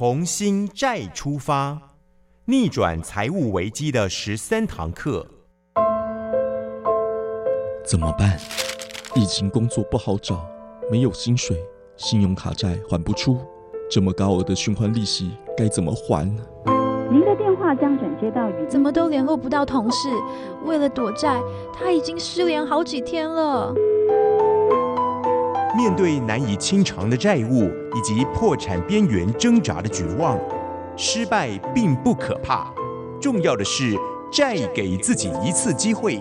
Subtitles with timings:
[0.00, 1.78] 重新债出发，
[2.46, 5.26] 逆转财务危机的十三堂课。
[7.84, 8.40] 怎么办？
[9.14, 10.42] 疫情工作不好找，
[10.90, 11.54] 没有薪水，
[11.98, 13.40] 信用卡债还不出，
[13.90, 16.26] 这么高额的循环利息该怎么还？
[17.10, 20.08] 您的电话将转接到语怎么都联络不到同事？
[20.64, 21.38] 为了躲债，
[21.74, 23.74] 他已经失联好几天了。
[25.76, 30.38] 面对难以清偿的债务以及破产边缘挣扎的绝望，
[30.96, 32.72] 失败并不可怕，
[33.20, 33.96] 重要的是
[34.32, 36.20] 再给自己一次机会，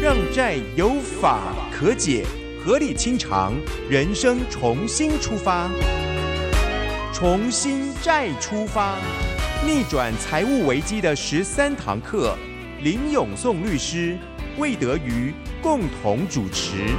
[0.00, 1.40] 让债有法
[1.72, 2.24] 可解，
[2.64, 3.52] 合理清偿，
[3.88, 5.68] 人生重新出发，
[7.12, 8.96] 重新再出发，
[9.66, 12.36] 逆转财务危机的十三堂课，
[12.82, 14.16] 林永颂律师、
[14.56, 16.94] 魏德瑜共同主持。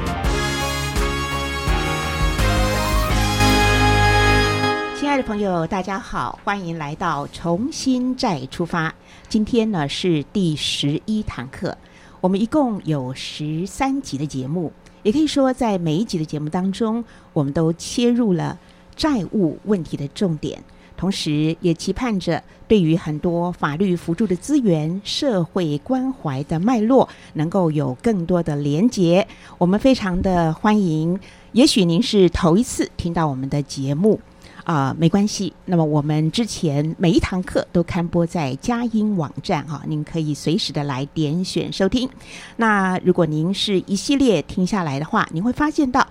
[5.11, 8.95] 亲爱的朋友，大家好，欢迎来到重新再出发。
[9.27, 11.77] 今天呢是第十一堂课，
[12.21, 14.71] 我们一共有十三集的节目，
[15.03, 18.57] 也可以说在每一集的节目当中，我们都切入了
[18.95, 20.63] 债务问题的重点，
[20.95, 29.27] 同时也期盼着对于很多法律辅助的资源、社会关怀的脉络，能够有更多的连结。
[29.57, 31.19] 我们非常的欢迎，
[31.51, 34.17] 也许您是头一次听到我们的节目。
[34.63, 35.53] 啊、没关系。
[35.65, 42.09] 那么我们之前每一堂课都刊播在佳音网站哈、您可以随时的来点选收听。
[42.57, 46.07] 那如果您是一系列听下来的话，您会发现到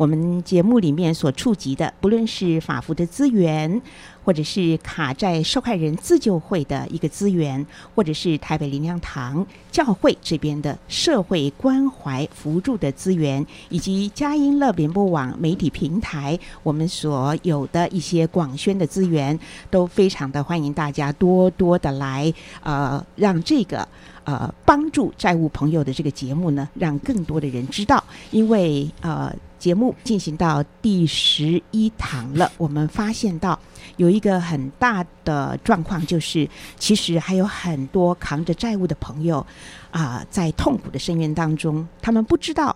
[0.00, 3.82] 我们节目里面所触及的，不论是法服的资源，
[4.24, 19.38] 或者是卡债受害人自救会的一个资源，或者是台北灵粮堂教会这边的社会关怀辅助的资源，以及佳音乐联播网媒体平台我们所有的一些广宣的资源，
[19.70, 23.86] 都非常的欢迎大家多多的来呃，让这个
[24.24, 29.30] 呃帮助债务朋友的这个节目呢，让更多的人知道，因为呃。
[29.60, 33.56] 节目进行到第十一堂了，我们发现到
[33.98, 36.48] 有一个很大的状况，就是
[36.78, 39.46] 其实还有很多扛着债务的朋友
[39.90, 42.74] 啊、在痛苦的深渊当中，他们不知道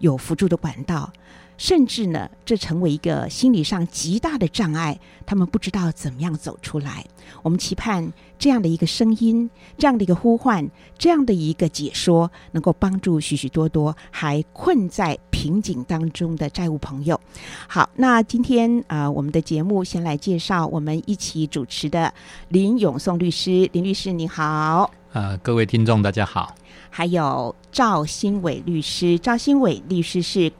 [0.00, 1.10] 有辅助的管道，
[1.58, 7.04] 甚至呢，这成为一个心理上极大的障碍，他们不知道怎么样走出来。
[7.42, 10.68] 我们期盼这样的一个声音，这样的一个呼唤，
[10.98, 17.18] 这样的一个解说，能够帮助许许多多还困在瓶颈当中的债务朋友。
[17.66, 22.12] 好，那今天啊、呃我们的节目先来介绍我们一起主持的
[22.48, 24.90] 林永颂律师，林律师你好。
[25.12, 26.54] 呃，各位听众大家好。
[26.90, 30.50] 还有赵新伟律师，赵新伟律师是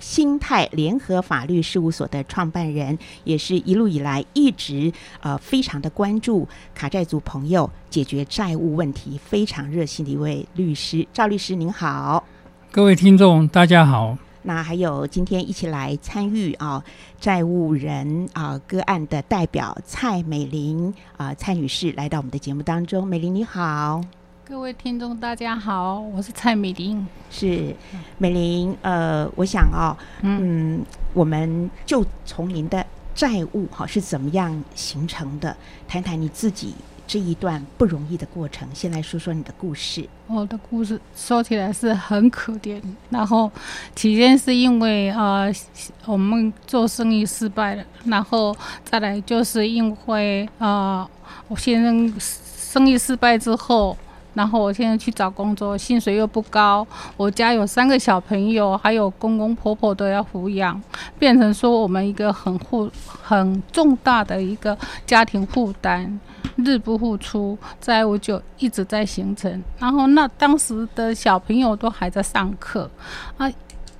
[0.00, 11.06] 新泰联合法律事务所的创办人，也是一路以来一直呃非常的关注卡债族朋友解决债务问题，非常热心的一位律师。
[11.12, 12.24] 赵律师您好。
[12.72, 14.16] 各位听众，大家好。
[14.42, 16.82] 那还有今天一起来参与啊
[17.20, 24.00] 债务人啊个案的代表蔡美玲啊蔡女士来到我们的节目当中，美玲你好。
[24.50, 27.06] 各位听众，大家好，我是蔡美玲。
[27.30, 27.72] 是
[28.18, 30.84] 美玲，呃，我想哦，嗯，嗯，
[31.14, 32.84] 我们就从您的
[33.14, 35.56] 债务哈是怎么样形成的，
[35.86, 36.74] 谈谈你自己
[37.06, 38.66] 这一段不容易的过程。
[38.74, 40.04] 先来说说你的故事。
[40.26, 42.82] 我的故事说起来是很可怜。
[43.08, 43.48] 然后
[43.94, 45.48] 起先是因为呃
[46.06, 51.08] 我们做生意失败了，然后再来就是因为呃
[51.46, 53.96] 我先生生意失败之后。
[54.34, 56.86] 然后我现在去找工作，薪水又不高，
[57.16, 60.80] 我家有三个小朋友，还有公公婆婆都要抚养，
[61.18, 62.90] 变成说我们一个很负
[63.22, 66.18] 很重大的一个家庭负担，
[66.56, 69.62] 日不付出，债务就一直在形成。
[69.78, 72.88] 然后那当时的小朋友都还在上课，
[73.36, 73.50] 啊，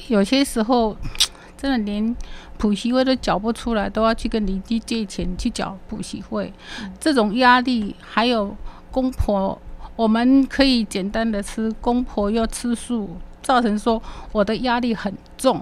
[0.06, 0.97] 有些时候
[1.58, 2.16] 真的连
[2.56, 6.53] 补习费都缴不出来，都要去跟邻居借钱去缴补习费，
[7.00, 8.56] 这种压力还有
[8.92, 9.60] 公婆。
[10.00, 13.10] 我们可以简单的吃，公婆又吃素，
[13.42, 14.02] 造成说
[14.32, 15.60] 我的压力很重。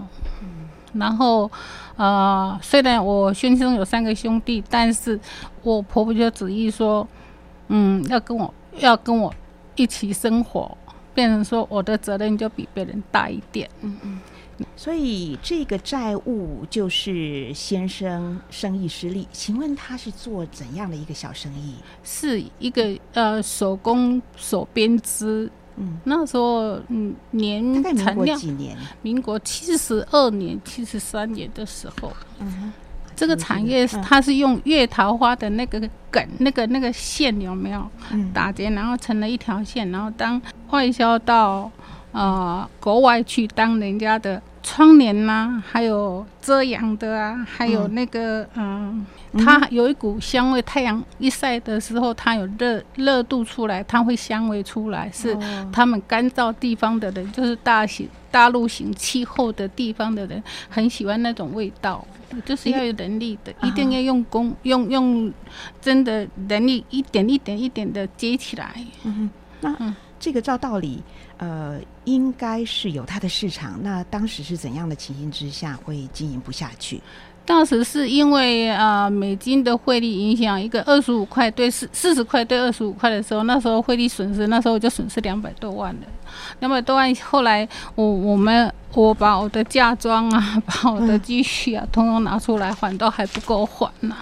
[0.92, 1.50] 然后，
[1.96, 5.18] 呃，虽然我先生有三个兄弟，但是
[5.64, 7.04] 我婆婆就执意说，
[7.66, 9.34] 嗯，要跟我要跟我
[9.74, 10.78] 一起生活，
[11.12, 13.68] 变成说我的责任就比别人大一点。
[14.76, 21.74] 所以这个债务就是先生生意失利，请问他是做怎样的一个小生意？
[22.02, 28.76] 是一个呃手工手编织，嗯，那时候嗯年产量国几年？
[29.02, 32.72] 民国七十二年、七十三年的时候，嗯哼，
[33.14, 34.02] 这个产业嗯。
[34.02, 38.32] 它是用月桃花的那个梗、那个那个线有没有嗯。
[38.32, 40.40] 打结，然后成了一条线，然后当
[40.70, 41.70] 外销到
[42.12, 49.06] 呃国外去当人家的窗帘呐、还有遮阳的啊，还有嗯那个嗯、
[49.38, 62.04] 它有一股香味，太阳一晒的时候，它有热热度出来，它会香味出来，是哦他们干燥地方的人，就是大型大陆型气候的地方的人，很喜欢那种味道。
[62.44, 65.32] 就是要有能力的，一定要用功，用用
[65.80, 68.74] 真的能力，一点一点一点的接起来。
[69.04, 69.30] 嗯哼，
[69.62, 71.02] 那、嗯这个照道理，
[71.38, 73.80] 呃，应该是有它的市场。
[73.82, 77.00] 那当时是怎样的情形之下会经营不下去？
[77.46, 86.00] 当时是因为呃美金的汇率影响，一个二十五块对四四十块对二十五块的时候，那时候汇率损失，那时候我就损失两百多万了。
[86.60, 94.14] 两百多万，后来我我们我把我的嫁妆啊， 把我的积蓄啊，通通拿出来还，都还不够还呢、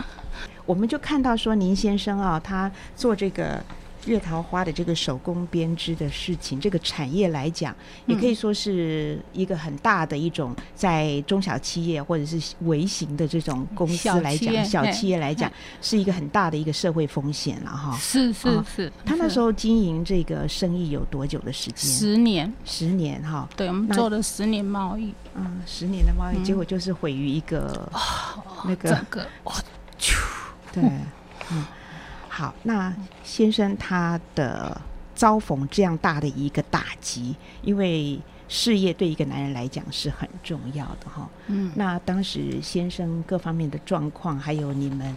[0.65, 3.61] 我们就看到说，林先生啊，他做这个
[4.07, 7.75] 月桃花的这个手工编织的事情，这个产业来讲，
[8.07, 15.51] 也可以说是一个很大的一种在中小企业或者是微型的这种公司来讲，小企业来讲，
[15.81, 17.97] 是一个很大的一个社会风险了哈。
[17.99, 21.77] 是是哦是，他那时候候经营这个生意有多久的时间？
[21.77, 26.43] 十年，十年哈，对我们做了十年贸易，嗯，十年的贸易，嗯。
[26.43, 27.89] 结果就是毁于一个
[28.65, 29.55] 那个整个哇
[30.73, 30.83] 对，
[31.53, 31.65] 嗯，
[32.37, 32.95] 好，那
[33.25, 34.79] 先生他的
[35.15, 41.27] 遭逢这样大的一个打击，因为事业对一个男人来讲是很重要的哈。
[41.47, 45.17] 嗯，那当时先生各方面的状况，还有你们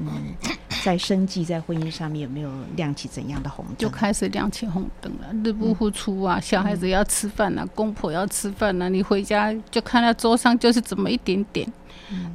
[0.00, 0.34] 嗯，
[0.82, 3.76] 在生计在婚姻上面有没有亮起怎样的红灯？
[3.76, 11.70] 就开始亮起红灯了，日不敷出啊，小孩子要吃饭啊，公婆要吃饭啊，你回家就看到桌上就是这么一点点，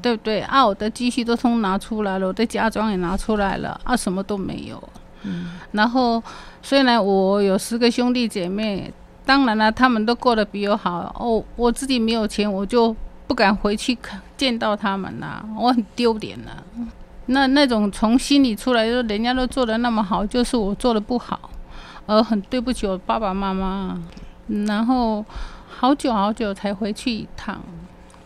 [0.01, 0.41] 对不对？
[0.41, 4.81] 啊，我的积蓄都通拿出来了，我的嫁妆也拿出来了，啊，什么都没有。
[5.23, 6.21] 嗯然后
[6.61, 8.93] 虽然我有十个兄弟姐妹，
[9.25, 12.95] 当然了，他们都过得比我好，哦，我自己没有钱，我就
[13.25, 16.51] 不敢回去看见到他们啦、我很丢脸呐。
[17.27, 21.49] 那那种从心里出来，说人家都做的那么好，就是我做的不好，
[22.05, 23.99] 而很对不起我爸爸妈妈。
[24.67, 25.25] 然后
[25.67, 27.59] 好久好久才回去一趟，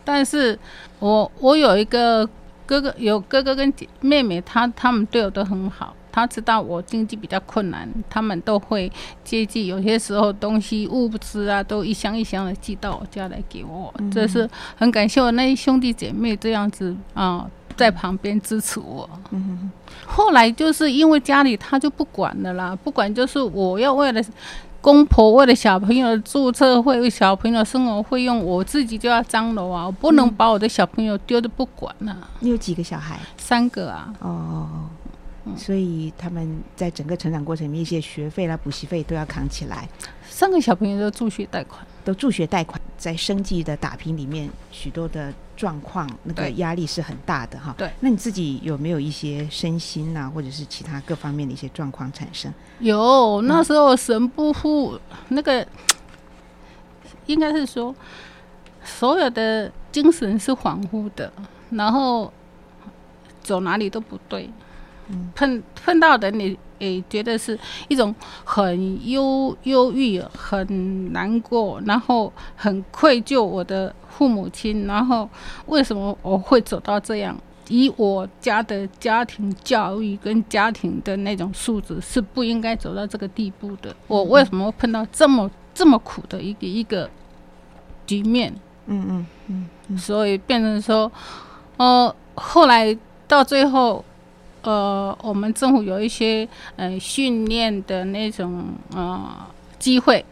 [0.04, 0.58] 但是
[0.98, 2.28] 我我有一个
[2.66, 5.94] 哥哥，有哥哥跟姐妹妹，他他们对我都很好。
[6.12, 8.90] 他知道我经济比较困难，他们都会
[9.22, 19.08] 接济，有些时候东西物资啊，都一箱一箱的寄到我家来给我，这是很感谢我那些兄弟姐妹这样子啊、在旁边支持我。
[19.30, 19.70] 嗯
[20.06, 24.20] 后来就是因为家里他就不管了啦，不管就是我要为了
[24.80, 33.20] 公婆为了小朋友的注册费、为小朋友生活费用，我自己就要张罗啊，我不能把我的小朋友丢的不管呐、你有几个小孩？
[33.36, 34.68] 三个啊，哦，
[35.56, 39.88] 所以他们在整个成长过程里面，一些学费啦、补习费都要扛起来，
[40.40, 41.86] 三个小朋友都助学贷款。
[42.02, 47.74] 都助学贷款，在生计的打拼里面，许多的状况，那个压力是很大的哈。
[47.76, 52.50] 对，那你自己有没有一些身心呐、或者是其他各方面的一些状况产生？
[52.78, 54.98] 有那时候神不护
[55.28, 55.64] 那个，
[57.26, 57.94] 应该是说
[58.82, 61.30] 所有的精神是恍惚的，
[61.68, 62.32] 然后
[63.42, 64.48] 走哪里都不对，
[65.34, 67.58] 碰碰到的你也觉得是
[67.88, 75.28] 一种很忧忧郁、很难过，然后很愧疚我的父母亲，然后
[75.66, 77.36] 为什么我会走到这样？
[77.68, 83.94] 以我家的家庭教育跟家庭的那种素质，是不应该走到这个地步的。
[84.08, 87.08] 我为什么会碰到这么这么苦的一个一个
[88.06, 88.52] 局面？
[88.86, 89.26] 嗯嗯
[89.86, 91.12] 嗯所以变成说，
[91.76, 92.96] 呃，后来
[93.28, 94.04] 到最后，
[94.62, 98.64] 呃，我们政府有一些呃训练的那种
[98.94, 99.46] 呃
[99.78, 100.24] 机会，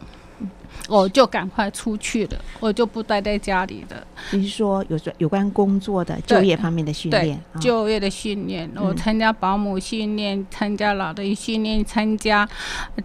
[0.87, 4.05] 我就赶快出去了，我就不待在家里了。
[4.31, 7.41] 你是说有有关工作的就业方面的训练？
[7.53, 12.47] 啊就业的训练，我嗯参加保姆训练，参加老的训练，参加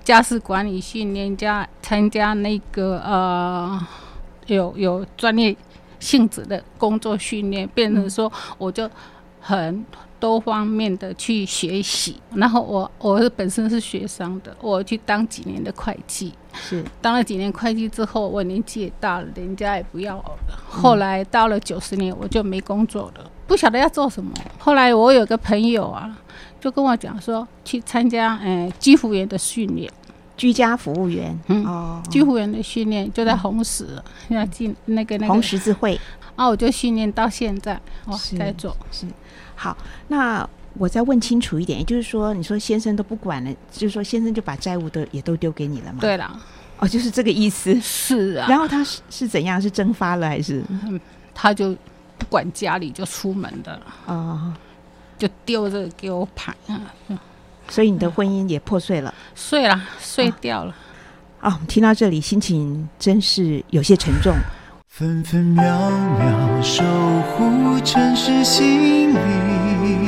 [0.03, 3.81] 家事管理训练，加参加那个呃
[4.47, 5.57] 有有专业
[5.99, 8.89] 性质的工作训练，变嗯成说我就
[9.47, 9.85] 很
[10.19, 12.19] 多方面的去学习。
[12.35, 20.39] 然后我我是本身是学商的，我去当几年的会计，是当了几年会计之后，我年纪也大了，人家也不要我了。
[20.49, 24.33] 嗯后来到了九十年，我就没工作了，不晓得要做什么。
[24.59, 26.19] 后来我有个朋友啊，
[26.61, 29.89] 就跟我讲说，去参加呃居服员的训练，
[30.37, 33.87] 居家服务员嗯哦，居服员的训练就在红石，
[34.29, 36.01] 要进那个那个红十字会
[36.35, 38.77] 啊，我就训练到现在，哦是，在做。
[38.91, 39.07] 是，
[39.57, 39.77] 好，
[40.09, 46.37] 那我再问清楚一点，也就是说，你说先生都不管了，就是说先生就把债务都也都丢给你了吗？，对啦，
[46.79, 47.79] 哦，就是这个意思。
[47.81, 49.63] 是啊，然后他是是怎样？
[49.63, 50.63] 是蒸发了还是？
[51.33, 51.77] 他就
[52.19, 54.53] 不管家里就出门的了，哦，
[55.17, 56.81] 就丢着给我盘啊，
[57.69, 59.15] 所以你的婚姻也破碎了。
[59.35, 60.75] 碎了，碎掉了。
[61.41, 64.35] 哦，我们听到这里，心情真是有些沉重。
[64.97, 66.85] 分分秒秒守
[67.23, 70.05] 护城市心灵。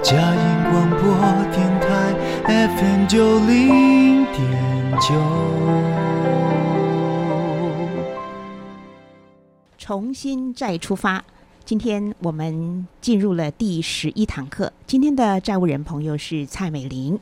[0.00, 1.02] 佳音广播
[1.50, 2.14] 电台
[2.46, 5.12] FM 九零点九。
[9.76, 11.24] 重新再出发。
[11.64, 14.72] 今天我们进入了第十一堂课。
[14.86, 17.18] 今天的债务人朋友是蔡美玲，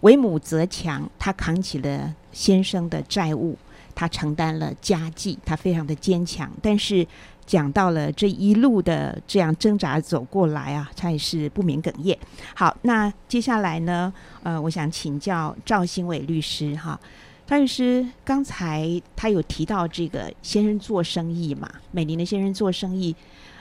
[0.00, 3.56] 为母则强，她扛起了先生的债务，
[3.94, 6.50] 他承担了家计，他非常的坚强。
[6.60, 7.06] 但是
[7.46, 12.18] 讲到了这一路的这样挣扎走过来啊，他也是不免哽咽。
[12.54, 16.98] 好，那接下来呢，呃，我想请教赵新伟律师哈。
[17.46, 23.14] 赵律师，刚才他有提到这个先生做生意嘛，美林的先生做生意，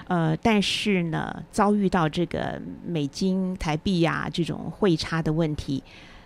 [0.07, 5.83] 呃，但是呢，遭遇到这个美金、台币呀、这种汇差的问题，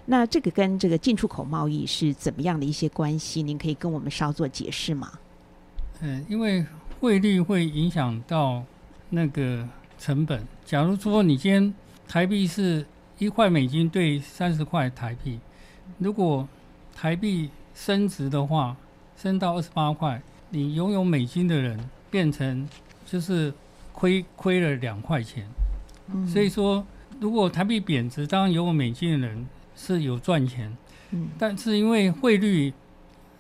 [0.10, 3.44] 那这个跟这个进出口贸易是怎么样的一些关系？
[3.44, 5.12] 您可以跟我们稍作解释吗？
[6.00, 6.66] 嗯，因为
[7.02, 8.64] 汇率会影响到
[9.10, 9.68] 那个
[10.00, 10.42] 成本。
[10.66, 11.74] 假如说你今天
[12.08, 12.86] 台币是
[13.18, 15.40] 一块美金兑三十块台币，
[15.98, 16.48] 如果
[16.96, 18.78] 台币升值的话，
[19.18, 20.22] 升到二十八块，
[20.52, 21.78] 你拥有美金的人
[22.10, 22.66] 变成
[23.06, 23.54] 就是
[23.92, 25.46] 亏亏了两块钱。
[26.14, 26.86] 嗯所以说，
[27.20, 29.46] 如果台币贬值，当然拥有美金的人
[29.78, 30.76] 是有赚钱，
[31.12, 31.30] 嗯。
[31.38, 32.74] 但是因为汇率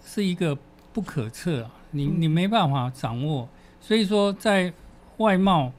[0.05, 0.57] 是一个
[0.93, 2.21] 不可测啊，你嗯。
[2.21, 3.49] 你没办法掌握，
[3.81, 4.71] 所以说在
[5.17, 5.73] 外贸，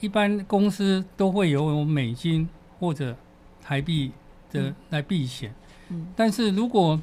[0.00, 2.48] 一般公司都会有美金
[2.80, 3.14] 或者
[3.62, 4.10] 台币
[4.50, 4.74] 的嗯。
[4.90, 5.54] 来避险，
[5.90, 6.08] 嗯。
[6.16, 7.00] 但是如果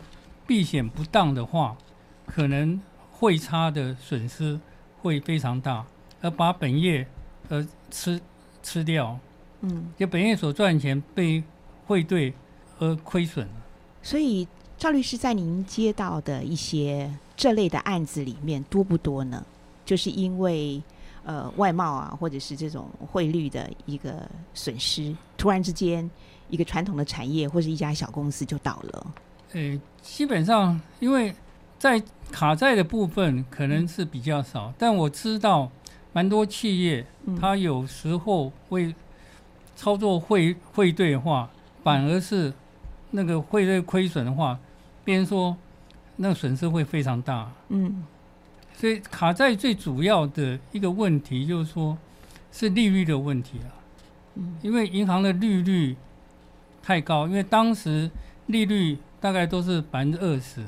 [0.47, 1.77] 避险不当的话，
[2.25, 4.59] 可能汇差的损失
[5.01, 5.85] 会非常大，
[6.21, 7.07] 而把本业
[7.49, 8.19] 呃吃
[8.63, 9.19] 吃掉，
[9.61, 11.43] 嗯，就本业所赚钱被
[11.85, 12.33] 汇兑
[12.79, 13.47] 而亏损。
[14.01, 19.43] 所以赵律师在您接到的一些这类的案子里面多不多呢？
[19.85, 20.81] 就是因为
[21.23, 26.09] 呃外贸啊，或者是这种汇率的一个损失，突然之间
[26.49, 29.07] 一个传统的产业或者一家小公司就倒了。
[29.53, 31.33] 呃，基本上因为
[31.79, 32.01] 在
[32.31, 35.71] 卡债的部分可能是比较少，但我知道
[36.13, 38.93] 蛮多企业嗯它有时候会
[39.75, 41.49] 操作汇汇兑的话，
[41.85, 42.51] 反而是
[43.11, 44.59] 那个汇率亏损的话，
[45.03, 45.55] 别人说
[46.15, 47.51] 那个损失会非常大。
[47.69, 48.03] 嗯
[48.73, 51.95] 所以卡债最主要的一个问题就是说，
[52.51, 53.69] 是利率的问题啊。
[54.33, 55.95] 嗯因为银行的利率
[56.81, 58.09] 太高，因为当时
[58.47, 60.65] 利率大概都是百分之二十，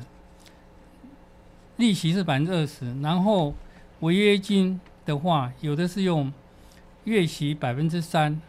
[1.78, 3.56] 利息是百分之二十，然后
[4.02, 6.32] 违约金的话，有的是用
[7.06, 8.40] 月息百分之三，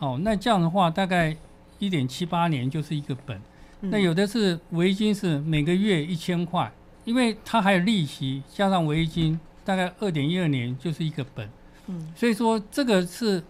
[0.00, 1.36] 哦，那这样的话大概
[1.80, 3.36] 一点七八年就是一个本。
[3.82, 6.70] 嗯那有的是违约金是每个月一千块，
[7.06, 11.48] 因为它还有利息加上违约金，大概二点一二年就是一个本。
[11.86, 13.42] 嗯所以说这个是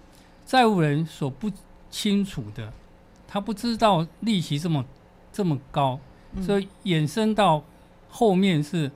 [0.47, 1.51] 债务人所不
[1.91, 2.73] 清楚的，
[3.27, 4.85] 他不知道利息这么
[5.33, 5.99] 这么高，
[6.35, 7.65] 嗯所以衍生到
[8.09, 8.89] 后面是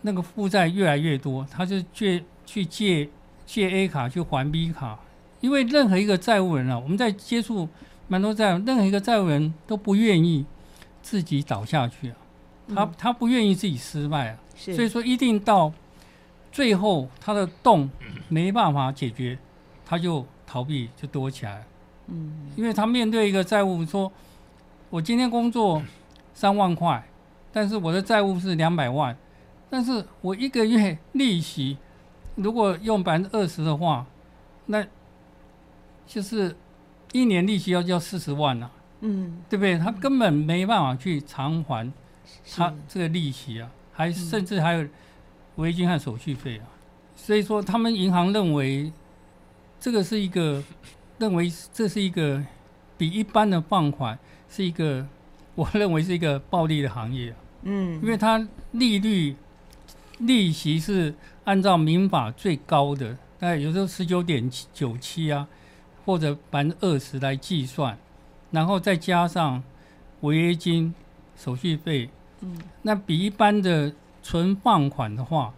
[0.00, 3.08] 那个负债越来越多，他就借去借
[3.44, 4.98] 借 A 卡去还 B 卡，
[5.42, 7.68] 因为任何一个债务人啊，我们在接触
[8.08, 10.44] 蛮多债务，任何一个债务人都不愿意
[11.02, 12.16] 自己倒下去啊，
[12.74, 12.92] 他嗯。
[12.98, 15.72] 他不愿意自己失败啊，所以说一定到
[16.50, 17.88] 最后他的洞
[18.28, 19.38] 没办法解决，
[19.86, 21.64] 他就逃避就躲起来，
[22.06, 22.50] 嗯。
[22.56, 24.10] 因为他面对一个债务说，
[24.90, 25.82] 我今天工作
[26.32, 27.06] 三万块，
[27.52, 29.16] 但是我的债务是两百万，
[29.68, 31.76] 但是我一个月利息
[32.36, 34.06] 如果用百分之二十的话，
[34.66, 34.84] 那
[36.06, 36.56] 就是
[37.12, 39.38] 一年利息要交四十万啊、嗯。
[39.48, 39.78] 对不对？
[39.78, 41.90] 他根本没办法去偿还
[42.54, 44.86] 他这个利息啊，还甚至还有
[45.56, 46.64] 违约金和手续费啊。
[47.16, 48.92] 所以说，他们银行认为
[49.80, 50.62] 这个是一个，
[51.18, 52.42] 认为这是一个
[52.96, 55.06] 比一般的放款是一个，
[55.54, 59.34] 我认为是一个暴利的行业啊，嗯，因为它利率
[60.18, 65.46] 利息是按照民法最高的，大概有时候十九点九七啊，
[66.08, 67.98] 或者百分之二十来计算，
[68.50, 69.62] 然后再加上
[70.22, 70.94] 违约金、
[71.36, 72.08] 手续费，
[72.40, 72.58] 嗯。
[72.80, 75.52] 那比一般的存放款的话，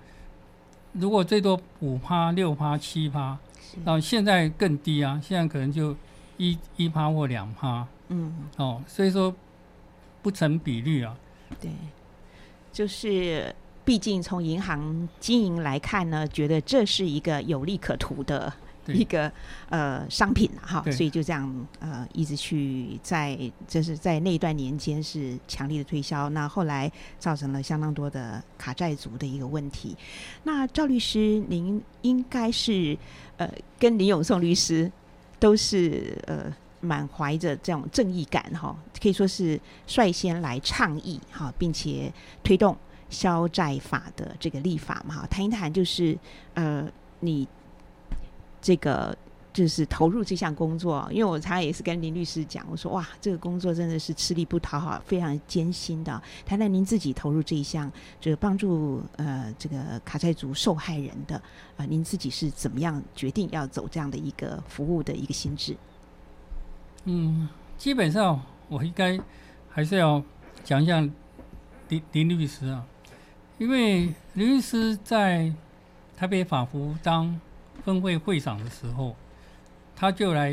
[0.93, 3.39] 如果最多五趴、六趴、七趴，
[3.85, 5.95] 然后现在更低啊，现在可能就
[6.37, 9.33] 一一趴或两趴嗯，哦，所以说
[10.21, 11.17] 不成比例啊。
[11.61, 11.71] 对，
[12.73, 13.55] 就是
[13.85, 18.57] 毕竟从银行经营来看呢，觉得这是一个有利可图的对
[18.87, 19.31] 一个
[19.69, 29.97] 呃商品啊哈，所以就这样呃一直去在就是在那一段年间是强力的推销，那后来造成了相当多的卡债族的一个问题。
[30.45, 32.97] 那赵律师，您应该是
[33.37, 34.91] 呃跟林永颂律师
[35.39, 42.77] 都是呃满怀着这种正义感哈，可以说是率先来倡议哈，并且推动
[43.09, 46.19] 消债法的这个立法嘛哈，谈一谈就是
[46.55, 46.89] 呃
[47.21, 47.47] 你
[48.61, 49.17] 这个。
[49.53, 56.23] 就是投入这项工作，因为我常常也是跟林律师讲，我说哇，这个工作真的是吃力不讨好，非常艰辛的。
[56.47, 57.91] 谈谈您自己投入这一项，
[58.21, 61.43] 就是帮助呃这个卡塞族受害人的，
[61.77, 65.77] 呃，您自己是怎么样决定要走这样的一个服务的一个心智？
[67.07, 69.19] 嗯，基本上我应该
[69.69, 70.23] 还是要
[70.63, 71.01] 讲一下
[71.89, 72.87] 林林律师啊，
[73.59, 75.53] 因为林律师在
[76.17, 77.39] 台北法服当
[77.85, 79.15] 分会会长的时候，
[79.97, 80.51] 他就来，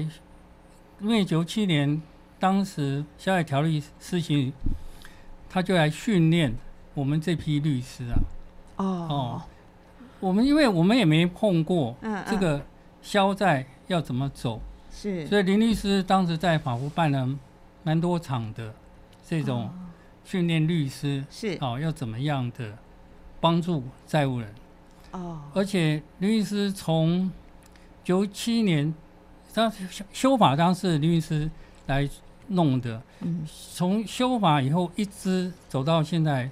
[0.99, 2.01] 因为九七年
[2.39, 4.53] 当时消费条例施行，
[5.49, 6.55] 他就来训练
[6.93, 8.19] 我们这批律师啊。
[8.77, 8.85] 哦。
[9.09, 9.41] 哦，
[10.19, 12.61] 我们因为我们也没碰过嗯这个
[13.01, 17.29] 消债要怎么走，是，所以林律师当时在法务办了
[17.83, 18.73] 蛮多场的
[19.27, 19.69] 这种
[20.25, 21.57] 训练律师，是。
[21.61, 22.77] 哦要怎么样的
[23.39, 24.53] 帮助债务人，
[25.17, 25.41] 哦。
[25.53, 27.29] 而且林律师从
[28.03, 28.93] 九七年，
[29.53, 31.49] 当修修法当时林律师
[31.87, 32.07] 来
[32.47, 33.45] 弄的，嗯。
[33.73, 36.49] 从修法以后一直走到现在，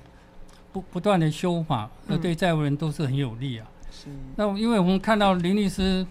[0.74, 3.68] 不不断的修法，那嗯对债务人都是很有利啊。
[3.92, 4.08] 是。
[4.36, 6.06] 那因为我们看到林律师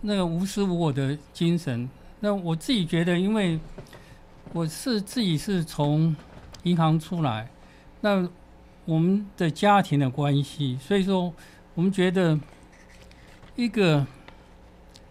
[0.00, 1.88] 那个无私无我的精神，
[2.20, 3.60] 那我自己觉得，因为
[4.52, 6.14] 我是自己是从
[6.64, 7.48] 银行出来，
[8.00, 8.28] 那
[8.92, 11.32] 我们的家庭的关系，所以说
[11.74, 12.38] 我们觉得
[13.56, 14.06] 一个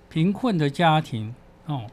[0.07, 1.33] 贫困的家庭
[1.65, 1.87] 哦，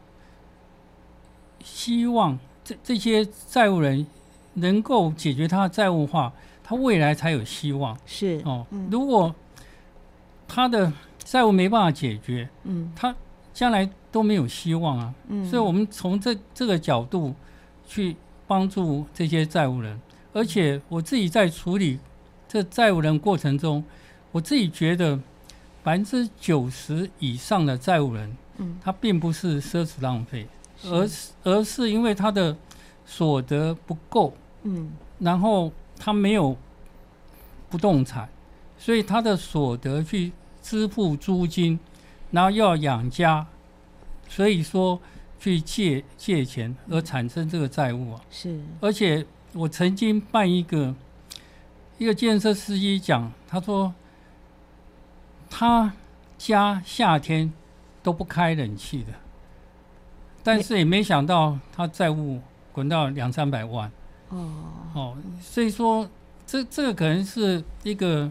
[1.65, 4.07] 希望这这些债务人
[4.55, 6.31] 能够解决他的债务化，
[6.63, 7.97] 他未来才有希望。
[8.05, 9.35] 是哦嗯，如果
[10.47, 10.93] 他的
[11.25, 13.15] 债务没办法解决，嗯他
[13.55, 15.15] 将来都没有希望啊。
[15.29, 17.35] 嗯，所以，我们从这这个角度
[17.87, 19.99] 去帮助这些债务人，
[20.39, 21.99] 而且我自己在处理
[22.47, 23.83] 这债务人过程中，
[24.31, 25.19] 我自己觉得
[25.83, 28.79] 百分之九十以上的债务人，嗯。
[28.81, 30.47] 他并不是奢侈浪费，
[30.85, 32.57] 而是而是因为他的
[33.05, 34.93] 所得不够，嗯。
[35.19, 36.57] 然后他没有
[37.69, 38.29] 不动产，
[38.79, 40.31] 所以他的所得去
[40.63, 41.77] 支付租金，
[42.31, 43.45] 然后又要养家，
[44.29, 45.01] 所以说
[45.41, 48.21] 去借借钱而产生这个债务啊。
[48.31, 48.61] 是。
[48.81, 50.95] 而且我曾经办一个
[51.99, 53.93] 一个建设司机讲，他说
[55.51, 55.93] 他
[56.37, 57.53] 家夏天
[58.03, 59.13] 都不开冷气的，
[60.43, 62.41] 但是也没想到他债务
[62.73, 63.91] 滚到两三百万。
[64.29, 64.53] 哦
[64.95, 66.09] 哦，所以说
[66.47, 68.31] 这这个可能是一个，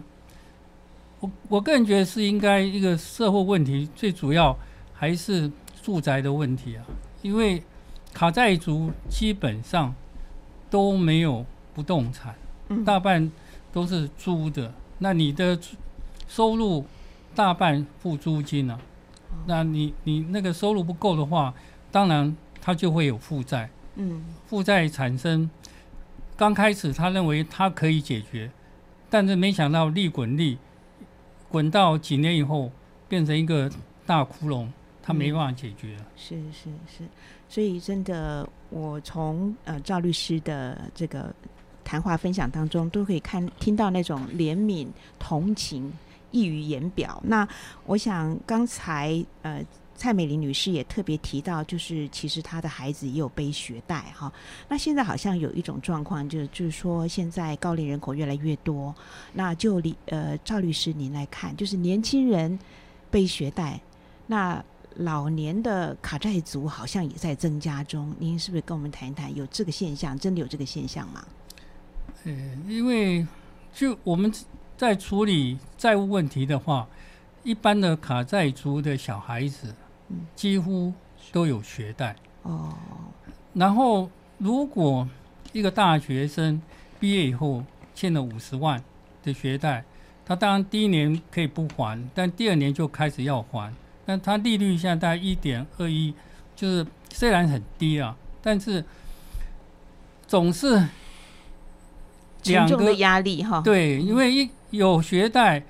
[1.20, 4.56] 我我个人觉得是应该一个社会问题，最主要
[4.94, 5.50] 还是
[5.82, 6.84] 住宅的问题啊，
[7.22, 7.62] 因为
[8.14, 9.92] 卡债族基本上
[10.70, 12.34] 都没有不动产，
[12.68, 12.84] 嗯。
[12.84, 13.30] 大半
[13.72, 15.58] 都是租的，那你的
[16.26, 16.84] 收入
[17.34, 18.78] 大半付租金啊，
[19.46, 21.54] 那你你那个收入不够的话，
[21.90, 23.70] 当然他就会有负债。
[23.96, 24.24] 嗯。
[24.46, 25.50] 负债产生，
[26.36, 28.50] 刚开始他认为他可以解决，
[29.10, 30.58] 但是没想到利滚利，
[31.48, 32.70] 滚到几年以后
[33.08, 33.70] 变成一个
[34.06, 34.68] 大窟窿，
[35.08, 36.06] 他没办法解决了。
[36.14, 37.04] 是是是，
[37.48, 41.34] 所以真的，我从呃赵律师的这个
[41.82, 44.86] 谈话分享当中，都可以看听到那种怜悯、
[45.18, 45.90] 同情
[46.30, 47.18] 溢于言表。
[47.24, 47.48] 那
[47.86, 49.64] 我想刚才呃。
[50.00, 54.32] 蔡美玲女士也特别提到，就是其实她的孩子也有背学贷哈。
[54.68, 58.94] 那现在好像有一种状况，就是就是说现在高龄人口越来越多，
[59.32, 62.56] 那就李呃赵律师您来看，就是年轻人
[63.10, 63.80] 背学贷，
[64.28, 64.64] 那
[64.98, 70.18] 老年的卡债族好像也在增加中，您是不是跟我们谈一谈有这个现象？
[70.18, 71.24] 真的有这个现象吗？
[72.24, 72.32] 呃，
[72.66, 73.26] 因为
[73.72, 74.32] 就我们
[74.76, 76.88] 在处理债务问题的话，
[77.44, 79.72] 一般的卡债族的小孩子
[80.08, 80.92] 嗯，几乎
[81.30, 82.16] 都有学贷。
[82.42, 82.74] 哦，
[83.54, 85.08] 然后，如果
[85.52, 86.60] 一个大学生
[86.98, 87.62] 毕业以后
[87.94, 88.82] 欠了五十万
[89.22, 89.84] 的学贷，
[90.26, 93.72] 他当然第一年可以不还，但第二年就开始要还。
[94.08, 96.14] 那他利率现在大概一点二一，
[96.56, 98.82] 就是虽然很低啊，但是
[100.26, 100.82] 总是
[102.44, 103.60] 两个压力哈。
[103.62, 105.62] 对，因为一有学贷，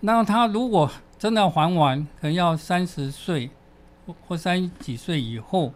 [0.00, 3.50] 那他如果真的要还完，可能要三十岁
[4.06, 5.70] 或或三十几岁以后。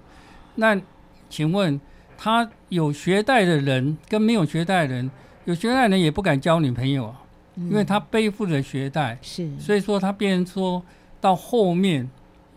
[0.55, 0.81] 那
[1.29, 1.79] 请问
[2.17, 5.11] 他有学贷的人跟没有学贷的人，
[5.45, 7.21] 有学贷人也不敢交女朋友啊，
[7.57, 10.83] 因为他背负着学贷，是，所以说他变成说
[11.21, 12.09] 到后面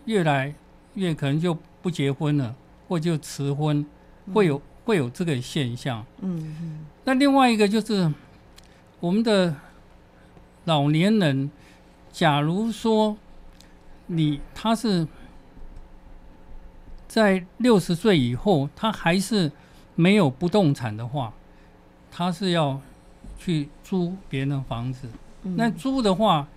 [0.06, 0.54] 越来
[0.94, 2.54] 越可能就不结婚了，
[2.88, 3.84] 或就迟婚，
[4.32, 6.04] 会有会有这个现象。
[6.20, 8.12] 嗯嗯那另外一个就是
[9.00, 9.54] 我们的
[10.64, 11.50] 老年人，
[12.10, 13.16] 假如说
[14.06, 15.06] 你他是
[17.06, 19.52] 在六十岁以后，他还是
[19.94, 21.34] 没有不动产的话，
[22.10, 22.80] 他是要
[23.38, 25.08] 去租别人的房子。
[25.42, 26.48] 嗯，那租的话，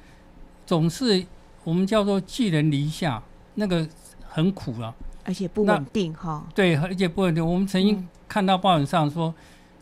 [0.65, 1.25] 总是
[1.67, 3.21] 我们叫做寄人篱下，
[3.55, 3.85] 那个
[4.25, 4.95] 很苦啊。
[5.25, 6.47] 而且不稳定哈。
[6.55, 7.45] 对，而且不稳定。
[7.45, 9.35] 我们曾经嗯看到报纸上说，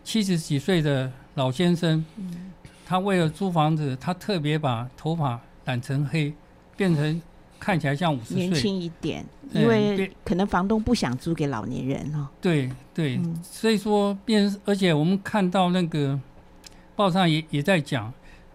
[0.04, 2.52] 七十几岁的老先生，嗯
[2.88, 6.34] 他为了租房子，他特别把头发染成黑，
[6.76, 7.22] 变成
[7.60, 8.48] 看起来像五十岁。
[8.48, 12.28] 年轻一点，因为可能房东不想租给老年人哈。
[12.42, 16.20] 对对，嗯所以说变，而且我们看到那个
[16.96, 18.12] 报上也也在讲，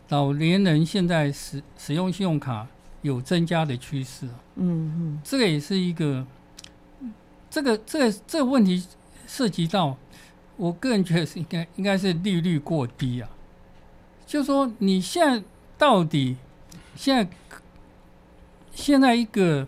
[0.09, 2.67] 老年人现在使使用信用卡
[3.03, 4.27] 有增加的趋势。
[4.57, 6.27] 嗯嗯这个也是一个，
[7.51, 8.85] 这个这个这个问题
[9.27, 9.97] 涉及到，
[10.57, 13.29] 我个人觉得是应该应该是利率过低啊。
[14.27, 15.43] 就说你现在
[15.77, 16.37] 到底
[16.95, 17.29] 现在
[18.73, 19.67] 现在一个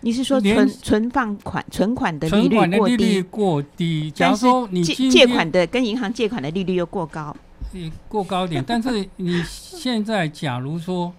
[0.00, 7.34] 你是说存存放款存款的利存款的利率率过低，过低，假如说你借借款的跟银行借款的利率又过高，
[7.72, 11.12] 也过高一点，但是你现在假如说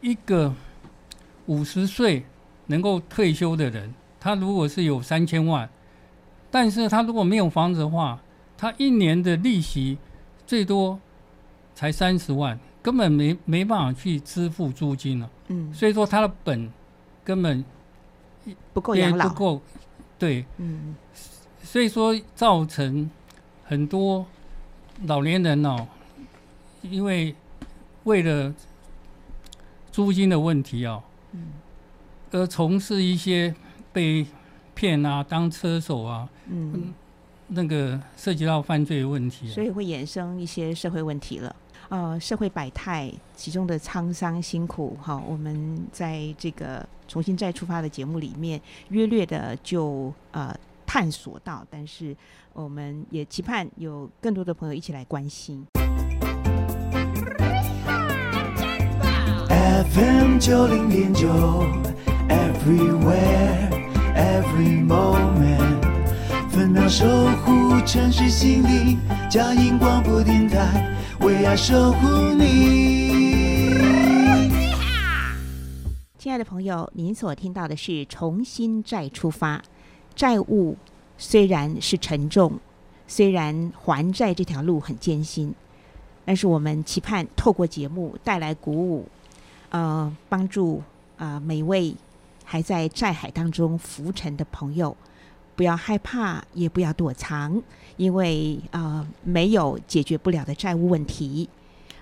[0.00, 0.54] 一个
[1.46, 2.24] 五十岁
[2.66, 5.68] 能够退休的人，他如果是有三千万，
[6.50, 8.20] 但是他如果没有房子的话，
[8.56, 9.98] 他一年的利息
[10.46, 10.98] 最多
[11.74, 15.30] 才三十万，根本没没办法去支付租金了。
[15.48, 16.70] 嗯，所以说他的本
[17.24, 17.64] 根本
[18.44, 19.28] 也不够养老。
[19.28, 19.60] 不，够，
[20.18, 20.94] 对，嗯。
[21.62, 23.10] 所以说造成
[23.64, 24.24] 很多
[25.04, 25.86] 老年人哦，
[26.80, 27.34] 因为
[28.04, 28.54] 为了
[29.90, 31.05] 租金的问题哦，嗯
[32.36, 33.54] 而从事一些
[33.94, 34.26] 被
[34.74, 36.92] 骗啊、当车手啊，嗯，
[37.48, 39.54] 那个涉及到犯罪的问题、啊。
[39.54, 41.56] 所以会衍生一些社会问题了。
[41.88, 52.14] 呃，社会百态，其中的沧桑辛苦，哈，我们在这个重新再出发的节目里面，约略的就呃探索到，但是
[52.52, 55.64] 我们也期盼有更多的朋友一起来关心。
[59.94, 61.28] FM 九零点九
[62.28, 63.70] ，Everywhere
[64.14, 65.80] Every Moment，
[66.50, 67.06] 分秒守
[67.44, 68.98] 护城市心灵，
[69.30, 73.06] 佳音广播电台为爱守护你。
[76.18, 79.62] 亲爱的朋友，您所听到的是重新再出发。
[80.14, 80.76] 债务
[81.16, 82.58] 虽然是沉重，
[83.06, 85.54] 虽然还债这条路很艰辛，
[86.24, 89.06] 但是我们期盼透过节目带来鼓舞，
[89.70, 90.82] 呃，帮助
[91.16, 91.94] 啊、呃每位
[92.48, 94.96] 还在债海当中浮沉的朋友，
[95.56, 97.60] 不要害怕，也不要躲藏，
[97.96, 101.48] 因为呃没有解决不了的债务问题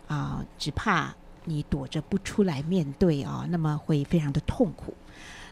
[0.06, 1.14] 啊、只怕
[1.46, 4.92] 你躲着不出来面对啊、那么会非常的痛苦。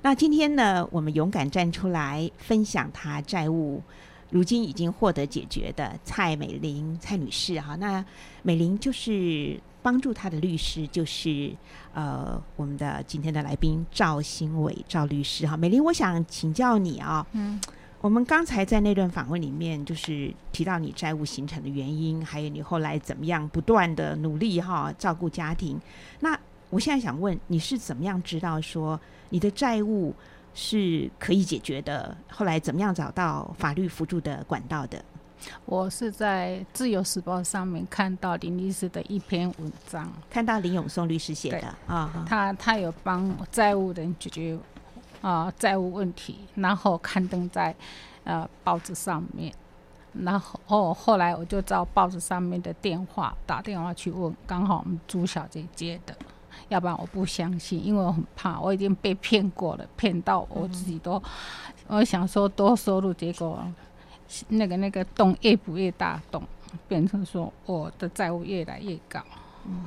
[0.03, 3.81] 那今天呢，我们勇敢站出来分享他债务，
[4.31, 8.05] 如今已经获得解决的蔡美玲蔡女士哈、那
[8.43, 11.53] 美玲就是帮助他的律师，就是
[11.93, 15.57] 呃我们的今天的来宾赵新伟赵律师哈。
[15.57, 17.61] 美玲，我想请教你啊，嗯，
[18.01, 25.81] 我们刚才在那段访问里面，就是提到你债务形成的原因，还有你后来怎么样不断的努力哈照顾家庭。
[26.21, 26.39] 那
[26.71, 28.99] 我现在想问，你是怎么样知道说
[29.31, 30.15] 你的债务
[30.55, 32.17] 是可以解决的？
[32.31, 35.05] 后来怎么样找到法律辅助的管道的？
[35.65, 44.59] 我是在《自由时报》上面看到林律师的一篇文章，看到林永松律师写的啊，他他有帮债务人解决
[45.21, 47.75] 啊、债务问题，然后刊登在
[48.25, 49.53] 呃报纸上面。
[50.13, 56.15] 然后哦，后来我就照报纸上面的电话打电话去问，刚好我们朱小姐接的，
[56.69, 61.23] 要不然我不相信，因为我很怕，我已经被骗过了，骗到我自己都，
[61.87, 63.65] 我想说多收入，结果
[64.49, 66.43] 那个那个洞越补越大洞，
[66.89, 69.21] 变成说我的债务越来越高。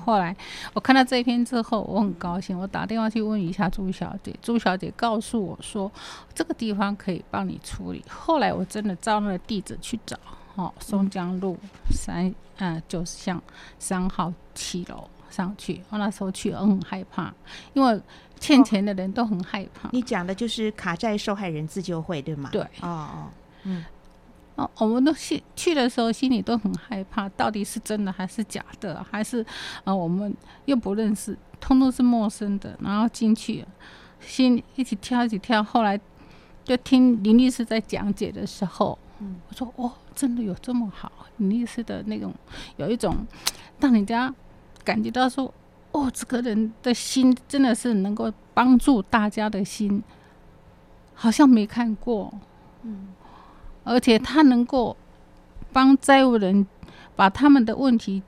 [0.06, 0.34] 后来
[0.74, 5.92] 我看到这一篇之后，我很高兴，我打电话去问一下朱小姐，朱小姐告诉我说
[6.34, 8.02] 这个地方可以帮你处理。
[8.10, 10.18] 后来我真的照那个地址去找，
[10.56, 11.58] 哦，松江路
[11.92, 13.42] 三嗯九十巷
[13.78, 15.82] 三号七楼上去。
[15.90, 17.34] 我那时候去，我很害怕，
[17.74, 18.02] 因为
[18.40, 19.90] 欠钱的人都很害怕。
[19.92, 22.50] 你讲的就是卡债受害人自救会对吗？
[22.54, 23.28] 对，哦哦，
[23.64, 23.84] 嗯。
[24.56, 29.46] 哦，我们都心去的时候心里都很害怕，到底是真的还是假的，还是
[29.84, 33.66] 啊我们又不认识，通通是陌生的，然后进去，
[34.22, 35.62] 心一起跳一起跳。
[35.62, 36.00] 后来
[36.64, 41.12] 就听林律师在讲解的时候，嗯，我说哦，真的有这么好？
[41.38, 42.34] 林律师的那种
[42.78, 43.14] 有一种
[43.82, 44.34] 让人家
[44.86, 45.54] 感觉到说，
[45.92, 50.02] 哦，这个人的心真的是能够帮助大家的心，
[51.14, 52.34] 好像没看过，
[52.84, 53.10] 嗯。
[53.86, 54.98] 而且他能够
[55.72, 56.68] 帮债务人
[57.16, 58.22] 把他们的问题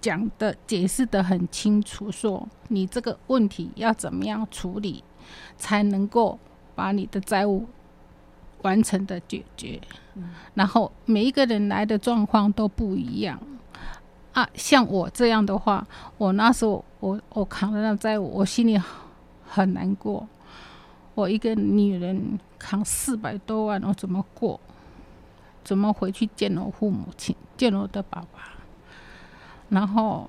[0.00, 5.04] 讲的解释的很清楚，说你这个问题要怎么样处理，
[5.58, 6.38] 才能够
[6.74, 7.66] 把你的债务
[8.62, 9.80] 完成的解决。
[10.54, 13.38] 然后每一个人来的状况都不一样
[14.32, 15.86] 啊，像我这样的话，
[16.18, 18.80] 我那时候我我扛了那债务，我心里
[19.44, 20.26] 很难过。
[21.14, 24.60] 我一个女人扛四百多万，我怎么过？
[25.64, 28.52] 怎么回去见我父母亲，见我的爸爸？
[29.70, 30.28] 然后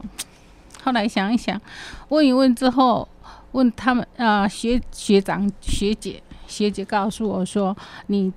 [0.84, 1.62] 后来想一想，
[2.08, 3.08] 问一问之后，
[3.52, 7.76] 问他们啊，学学长、学姐、学姐告诉我说，
[8.08, 8.32] 你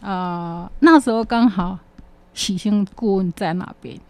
[0.00, 1.78] 啊那时候刚好
[2.32, 4.00] 喜庆顾问在那边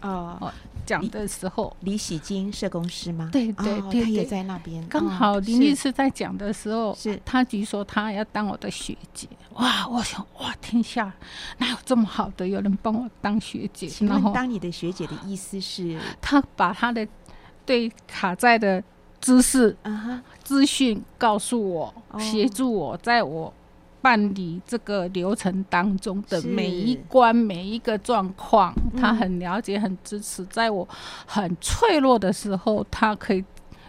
[0.00, 0.52] 哦。
[0.84, 3.28] 讲的时候，李喜金社工师吗？
[3.32, 4.86] 对对对，他也在那边。
[4.88, 9.28] 刚好林律师在讲的时候，是他举说他要当我的学姐。
[9.54, 11.12] 哇，我想哇，天下
[11.58, 13.90] 哪有这么好的有人帮我当学姐？
[14.06, 17.06] 然后当你的学姐的意思是，他把他的
[17.64, 18.82] 对卡在的
[19.20, 19.76] 知识、
[20.42, 23.52] 资讯告诉我，协助我，在我。
[24.02, 30.44] 办理这个流程当中的每一关每一个状况，他很了解、很支持。
[30.46, 30.86] 在我
[31.24, 33.44] 很脆弱的时候，他可以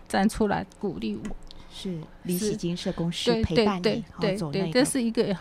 [0.08, 1.36] 站出来鼓励我。
[1.76, 5.36] 是李喜金社工师陪伴你，对对，这是一个。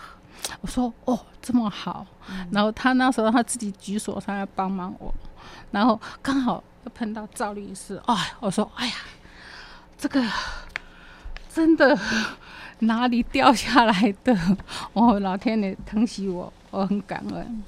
[0.63, 2.07] 我说哦，这么好。
[2.51, 5.15] 然后他那时候他自己举手，他要帮忙我。
[5.71, 8.95] 然后刚好又碰到赵律师，哎，我说哎呀，
[9.99, 10.27] 这个
[11.55, 11.99] 真的。
[12.83, 14.37] 哪里掉下来的？
[14.95, 17.63] 哦，老天爷疼惜我，我很感恩。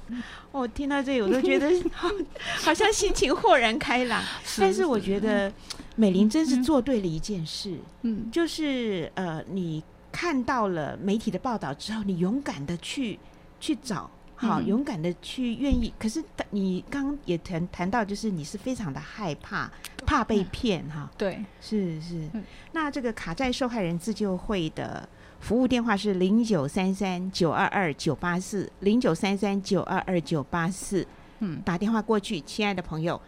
[0.51, 1.69] 我听到这里，我都觉得
[2.63, 4.23] 好像心情豁然开朗。
[4.57, 5.51] 但是我觉得
[5.95, 13.19] 美玲真是做对了一件事，嗯，就是呃，你看到了媒体的报道之后，你勇敢的去
[13.59, 14.09] 去找。
[14.37, 19.71] 好勇敢的去愿意，可是你刚刚也谈谈到，就是你是非常的害怕，
[20.05, 21.09] 怕被骗哈。
[21.17, 22.29] 对，是是。
[22.73, 25.07] 那这个卡债受害人自救会的
[25.39, 31.07] 服务电话是零九三三九二二九八四零九三三九二二九八四。
[31.39, 33.19] 嗯，打电话过去，亲爱的朋友，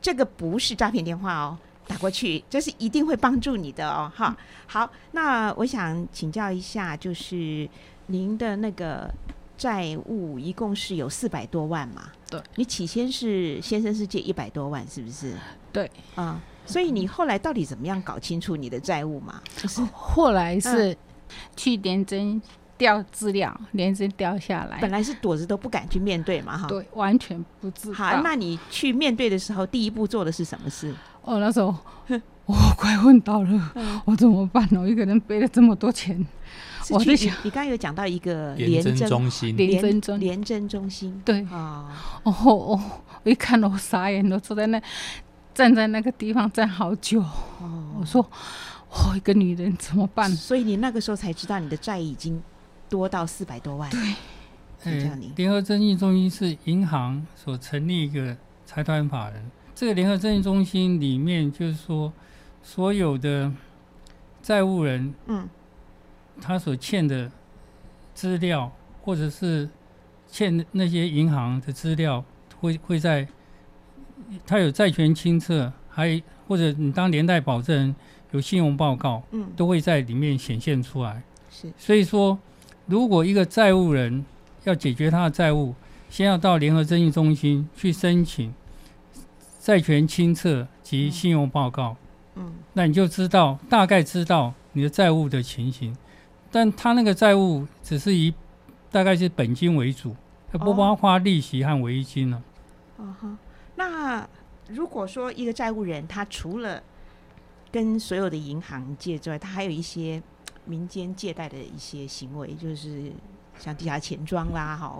[0.00, 4.10] 这个不是诈骗电话哦，打过去这是一定会帮助你的哦。
[4.14, 4.34] 哈，
[4.66, 7.68] 好，那我想请教一下，就是
[8.06, 9.12] 您的那个。
[9.64, 12.02] 债务一共是有四百多万嘛？
[12.28, 15.32] 对，你起先是先生是借一百多万，是不是？
[15.72, 19.40] 对，啊，所以你后来到底怎么样搞清楚你的债务嘛？
[19.56, 20.94] 是后来是
[21.56, 22.38] 去连真
[22.76, 27.94] 调资料，连真调下来，本来是躲着都不敢去面对嘛，哈，对，完全不知道。
[27.94, 30.94] 好，那你去面对的时候，第一步做的是什么事？
[31.22, 31.74] 哦，那时候
[32.44, 33.72] 我快昏倒了，
[34.04, 34.78] 我怎么办呢？
[34.78, 36.22] 我一个人背了这么多钱。
[36.90, 42.80] 我在想，你刚刚有讲到一个廉政中心，廉政中廉政中心，对啊，哦哦，
[43.22, 44.82] 我一看到我傻眼了，坐在那，
[45.54, 47.20] 站在那个地方站好久。
[47.20, 48.28] 哦，我说，
[48.90, 50.28] 我一个女人怎么办？
[50.30, 52.42] 所以你那个时候才知道你的债已经
[52.88, 53.88] 多到四百多万。
[53.90, 54.00] 对，
[54.84, 62.12] 嗯，联合争议中心是银行所成立一个财团法人，这个联合争议中心里面就是说，
[62.62, 63.50] 所有的
[64.42, 65.48] 债务人，嗯。
[66.40, 67.30] 他所欠的
[68.14, 68.70] 资料，
[69.02, 69.68] 或者是
[70.28, 72.24] 欠那些银行的资料，
[72.60, 73.26] 会会在
[74.46, 77.96] 他有债权清册，还或者你当连带保证人
[78.32, 81.22] 有信用报告，嗯，都会在里面显现出来。
[81.50, 82.38] 是，所以说，
[82.86, 84.24] 如果一个债务人
[84.64, 85.74] 要解决他的债务，
[86.10, 88.52] 先要到联合征信中心去申请
[89.60, 91.96] 债权清册及信用报告，
[92.34, 95.96] 嗯，那你就知道大概知道你的债务的情形。
[96.54, 98.32] 但他那个债务只是以
[98.88, 100.14] 大概是本金为主，
[100.52, 102.40] 他不包括利息和违约金了。
[102.96, 103.36] 哦哈，
[103.74, 104.28] 那
[104.68, 106.80] 如果说一个债务人，他除了
[107.72, 110.22] 跟所有的银行借之外，他还有一些
[110.64, 113.10] 民间借贷的一些行为，就是
[113.58, 114.96] 像地下钱庄啦，哈，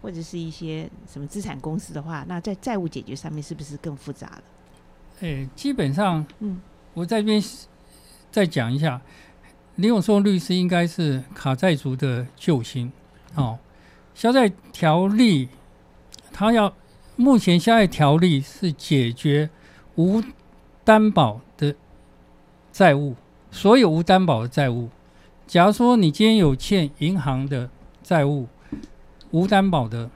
[0.00, 4.42] 或者是一些什么资产公司的话，那在债务解决上面是不是更复杂了？
[5.20, 6.58] 诶，基本上，嗯，
[6.94, 7.42] 我在这边
[8.30, 8.98] 再讲一下，
[9.76, 12.92] 林永松律师应该是卡债族的救星
[13.34, 13.58] 哦。
[14.14, 15.48] 消债条例，
[16.32, 16.72] 他要
[17.16, 19.50] 目前消债条例是解决
[19.96, 20.22] 无
[20.84, 21.74] 担保的
[22.72, 23.16] 债务，
[23.50, 24.88] 所有无担保的债务。
[25.46, 27.68] 假如说你今天有欠银行的
[28.02, 28.46] 债务，
[29.30, 30.10] 无担保的，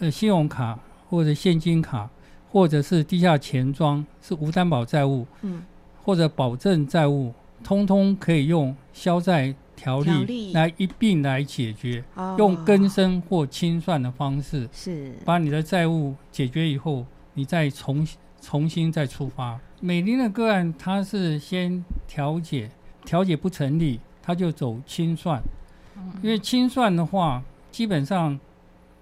[0.00, 2.10] 呃，信用卡或者现金卡。
[2.48, 5.62] 或者是地下钱庄是无担保债务，嗯，
[6.02, 12.02] 或者保证债务，通通可以用消债条例来一并来解决，
[12.38, 18.06] 用更生或清算的方式，是把你的债务解决以后，你再重
[18.40, 19.58] 重新再出发。
[19.80, 22.70] 美林的个案，他是先调解，
[23.04, 25.42] 调解不成立，他就走清算，
[26.22, 28.38] 因为清算的话，基本上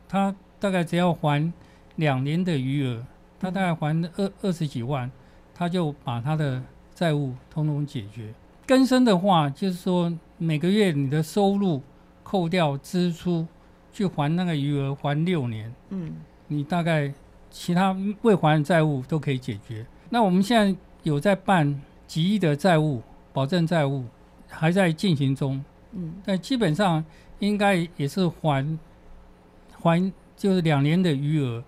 [0.09, 1.53] 他大概只要还
[1.97, 3.05] 两年的余额。
[3.41, 5.11] 他大概还二二十几万，
[5.55, 6.63] 他就把他的
[6.95, 8.33] 债务通通解决。
[8.67, 11.83] 更生的话，就是说每个月你的收入
[12.23, 13.47] 扣掉支出，
[13.93, 16.13] 去还那个余额，还六年，嗯，
[16.49, 17.13] 你大概
[17.51, 19.85] 其他未还的债务都可以解决。
[20.11, 24.05] 那我们现在有在办几亿的债务保证债务，
[24.49, 27.05] 还在进行中，嗯，但基本上
[27.39, 28.79] 应该也是还
[29.81, 31.63] 还就是两年的余额。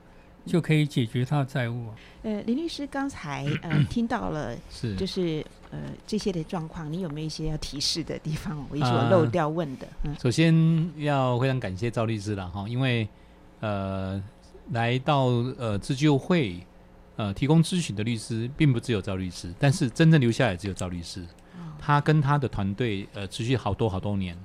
[0.47, 1.89] 就可以解决他的债务。
[2.23, 8.67] 呃，林律师刚才呃 听到了，是就是呃这些的状况，你有没有一些要提示的地方？
[8.71, 9.87] 我一说漏掉问的。
[10.05, 10.55] 嗯，首先
[10.97, 13.07] 要非常感谢赵律师了哈，因为
[13.61, 14.23] 呃
[14.73, 15.27] 来到
[15.59, 16.61] 呃自救会
[17.17, 21.25] 呃提供咨询的律师并不只有赵律师，但是真正留下来只有赵律师。
[21.79, 24.37] 他跟他的团队呃持续好多好多年。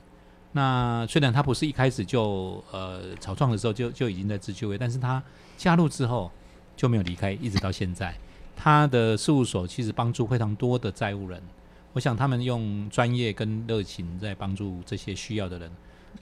[0.52, 5.24] 那虽然他不是一开始就呃草创的时候就就已经在自救会，但是他
[5.62, 6.32] 加入之后
[6.76, 8.16] 就没有离开，一直到现在。
[8.56, 11.40] 他的事务所其实帮助非常多的债务人，
[11.94, 15.72] 我想他们用专业跟热情在帮助这些需要的人，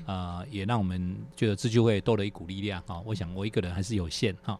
[0.06, 3.00] 啊，也让我们觉得自救会多了一股力量啊。
[3.06, 4.60] 我想我一个人还是有限哈。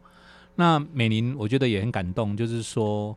[0.56, 3.14] 那美玲我觉得也很感动，就是说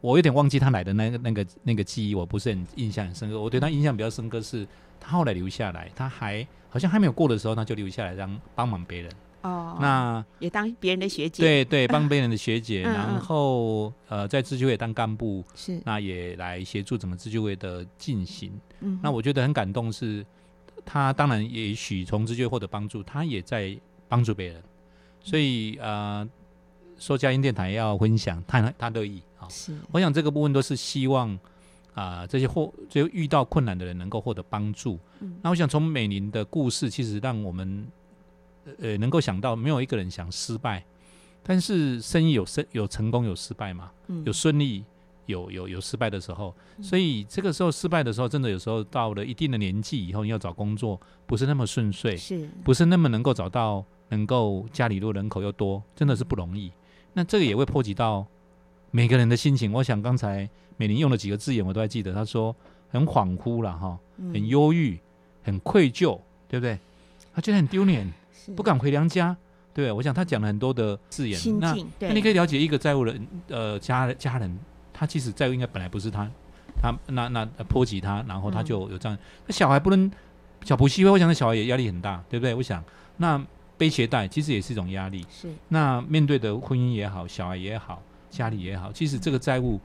[0.00, 3.38] 我有点忘记他来的那个那个那个记忆，我不是很印象很深刻。
[3.38, 4.66] 我对他印象比较深刻是。
[5.04, 9.10] 他后来留下来，他还好像还没有过的时候，他就留下来让帮忙别人。
[9.42, 11.42] 哦，那也当别人的学姐。
[11.42, 18.52] 对对，帮别人的学姐，然后呃，在自救会当干部，是那也来协助怎么自救会的进行。
[18.80, 20.24] 嗯，那我觉得很感动，是
[20.84, 23.76] 他当然也许从自救会获得帮助，他也在
[24.08, 24.62] 帮助别人。
[25.20, 26.28] 所以呃，
[26.98, 29.48] 说佳音电台要分享，他他乐意啊。
[29.48, 31.38] 是，我想这个部分都是希望。
[31.94, 34.98] 啊，这些获就遇到困难的人能够获得帮助。
[35.20, 37.86] 嗯那我想从美玲的故事，其实让我们
[38.80, 40.84] 呃能够想到，没有一个人想失败，
[41.42, 43.90] 但是生意有生有成功有失败嘛，
[44.24, 44.84] 有顺利
[45.26, 46.54] 有有有失败的时候。
[46.80, 56.70] 所以这个时候失败的时候，真的有时候到了一定的年纪以后，要找工作不是那么顺遂，是不是那么能够找到能够家里若人口又多，真的是不容易。
[57.12, 58.26] 那这个也会波及到
[58.90, 59.72] 每个人的心情。
[59.72, 60.48] 我想刚才。
[60.78, 62.12] 美玲用了几个字眼，我都还记得。
[62.12, 62.56] 她说
[62.88, 63.96] 很恍惚了哈，
[64.32, 64.98] 很忧郁，
[65.44, 66.76] 很愧疚，对不对？
[67.32, 68.10] 她觉得很丢脸，
[68.56, 69.36] 不敢回娘家。
[69.74, 71.38] 对，我想他讲了很多的字眼。
[71.58, 74.58] 那那你可以了解一个债务人，呃，家家人，
[74.92, 76.28] 他其实债务应该本来不是他，
[76.80, 79.16] 他那那波及他，然后他就有这样。
[79.46, 80.10] 那小孩不能
[80.64, 82.54] 小补习费，我想那小孩也压力很大，对不对？
[82.54, 82.82] 我想
[83.16, 83.42] 那
[83.78, 85.24] 背鞋带其实也是一种压力。
[85.30, 85.48] 是。
[85.68, 89.80] 那面对的婚姻也好，小孩也好，家里也好，其实这个债务。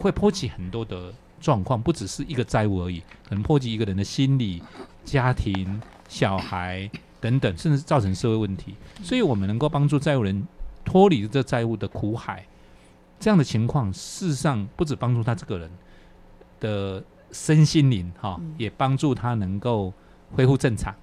[0.00, 4.62] 会波及很多的状况，不只是一个债务而已，可能波及一个人的心理、
[5.04, 6.88] 家庭、小孩
[7.20, 8.74] 等等，甚至造成社会问题。
[9.02, 10.46] 所以，我们能够帮助债务人
[10.84, 12.44] 脱离这债务的苦海，
[13.18, 15.70] 这样的情况，事实上不止帮助他这个人
[16.60, 19.92] 的身心灵，哈，也帮助他能够
[20.34, 20.94] 恢复正常。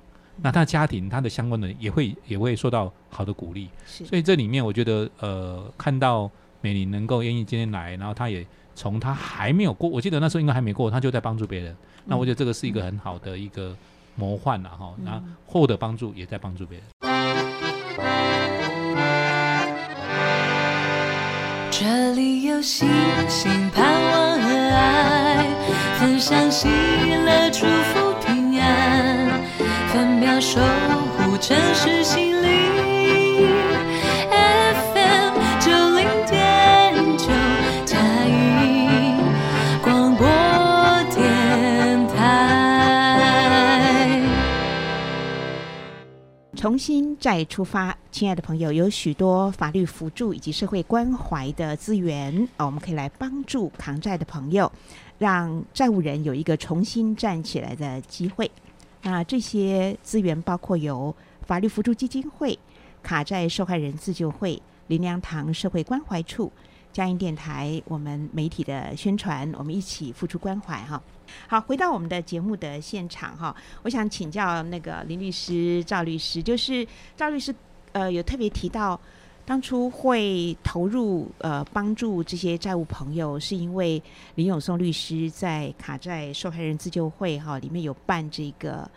[0.41, 3.69] 那他的家庭、他的相关的也会也会受到好的鼓励。
[3.85, 6.29] 所以这里面，我觉得，呃，看到
[6.61, 8.45] 美玲能够愿意今天来，然后他也。
[8.77, 11.73] 从他还没有过，我记得那时候应该还没过，他就在帮助别人。
[12.03, 13.73] 那我觉得这个是一个很好的一个
[14.15, 14.93] 魔幻了哈。
[15.03, 16.87] 那获得帮助也在帮助别人。
[21.71, 22.87] 这里有星
[23.27, 25.45] 星盼望和爱，
[25.99, 29.43] 分享喜乐祝福平安，
[29.89, 30.61] 分秒守
[31.17, 32.94] 护城市心灵。
[46.65, 54.71] 重新再出发，亲爱的朋友，有许多法律辅助以及社会关怀的资源啊，我们可以来帮助扛债的朋友，
[55.19, 58.49] 让债务人有一个重新站起来的机会。
[59.03, 62.57] 那这些资源包括有法律辅助基金会、
[63.03, 66.51] 卡债受害人自救会、林良堂社会关怀处、
[66.95, 71.03] 嘉音电台我们媒体的宣传，我们一起付出关怀哈。
[71.45, 76.87] 好，回到我们的节目的现场哈，我想请教那个林律师、赵律师，就是
[77.17, 77.53] 赵律师
[77.91, 78.97] 呃有特别提到，
[79.45, 84.01] 当初会投入呃帮助这些债务朋友，是因为
[84.35, 88.89] 林永松律师在卡债受害人自救会哈里面有办这个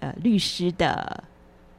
[0.00, 1.24] 呃律师的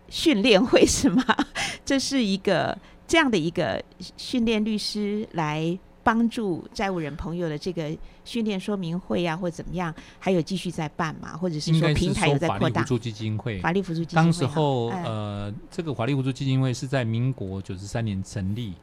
[0.10, 1.24] 训练会是吗？
[1.86, 2.76] 这是一个
[3.08, 3.84] 这样的一个
[4.18, 5.78] 训练律师来。
[6.06, 7.90] 帮助债务人朋友的这个
[8.24, 12.76] 训练说明会啊，或者怎么样，还有继续在办嘛，或者是说平台有在扩大。
[12.76, 14.24] 法律辅助基金会，法律辅助基金会。
[14.24, 18.76] 当时候，呃，这个法律辅助基金会是在民国九十三年成立。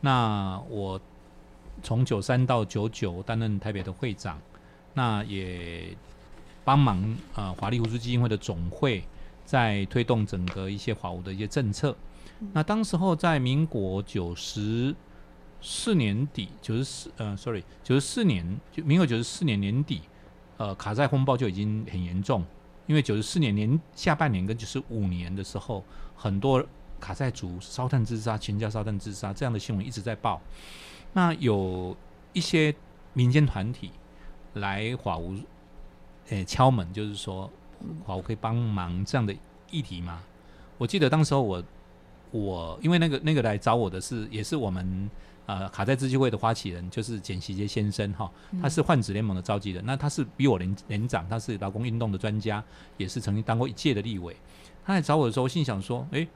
[0.00, 0.98] 那我
[1.82, 4.40] 从九三到九九担任台北的会长，
[4.94, 5.94] 那也
[6.64, 9.04] 帮忙啊，法律辅助基金会的总会
[9.44, 11.94] 在推动整个一些法务的一些政策。
[12.52, 14.94] 那当时候在民国九十。
[15.64, 20.02] 四年底，九十四，呃，sorry，九十四年，就民国九十四年年底，
[20.56, 22.44] 呃，卡债风暴就已经很严重，
[22.88, 25.84] 因为九十四年年下半年跟九十五年的时候，
[26.16, 26.66] 很多
[26.98, 30.42] 卡债族烧炭自杀、全家烧炭自杀这样的新闻一直在报。
[31.12, 31.96] 那有
[32.32, 32.74] 一些
[33.12, 33.92] 民间团体
[34.54, 35.36] 来华屋，
[36.30, 37.48] 诶，敲门，就是说
[38.04, 39.32] 华屋可以帮忙这样的
[39.70, 40.20] 议题吗？
[40.76, 41.62] 我记得当时候我
[42.32, 45.08] 我因为那个那个来找我的是也是我们。
[45.44, 48.30] 呃，卡在自救会的发起人就是简习杰先生哈，
[48.62, 52.62] 他是换子联盟的召集人，那他是比我年年长，他是劳工运动的专家，
[52.96, 54.36] 也是曾经当过一届的立委。
[54.86, 56.26] 他来找我的时候，心想说：，哎，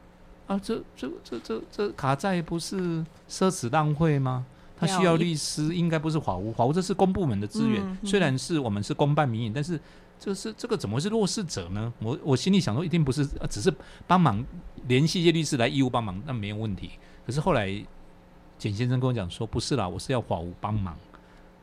[0.48, 2.98] 啊，这这这这这卡债不是
[3.30, 4.44] 奢侈浪费吗？
[4.76, 9.80] 他需要律师，应该不是法务，法务这是公部门的资源，虽然是我们是公办民营，但是
[10.18, 11.92] 这是这个怎么是弱势者呢？
[12.00, 13.72] 我我心里想说，一定不是，只是
[14.06, 14.44] 帮忙
[14.88, 16.90] 联系一些律师来义务帮忙，那没有问题。
[17.26, 17.84] 可是后来。
[18.58, 20.96] 简先生跟我讲说：“不是啦，我是要法务帮忙。”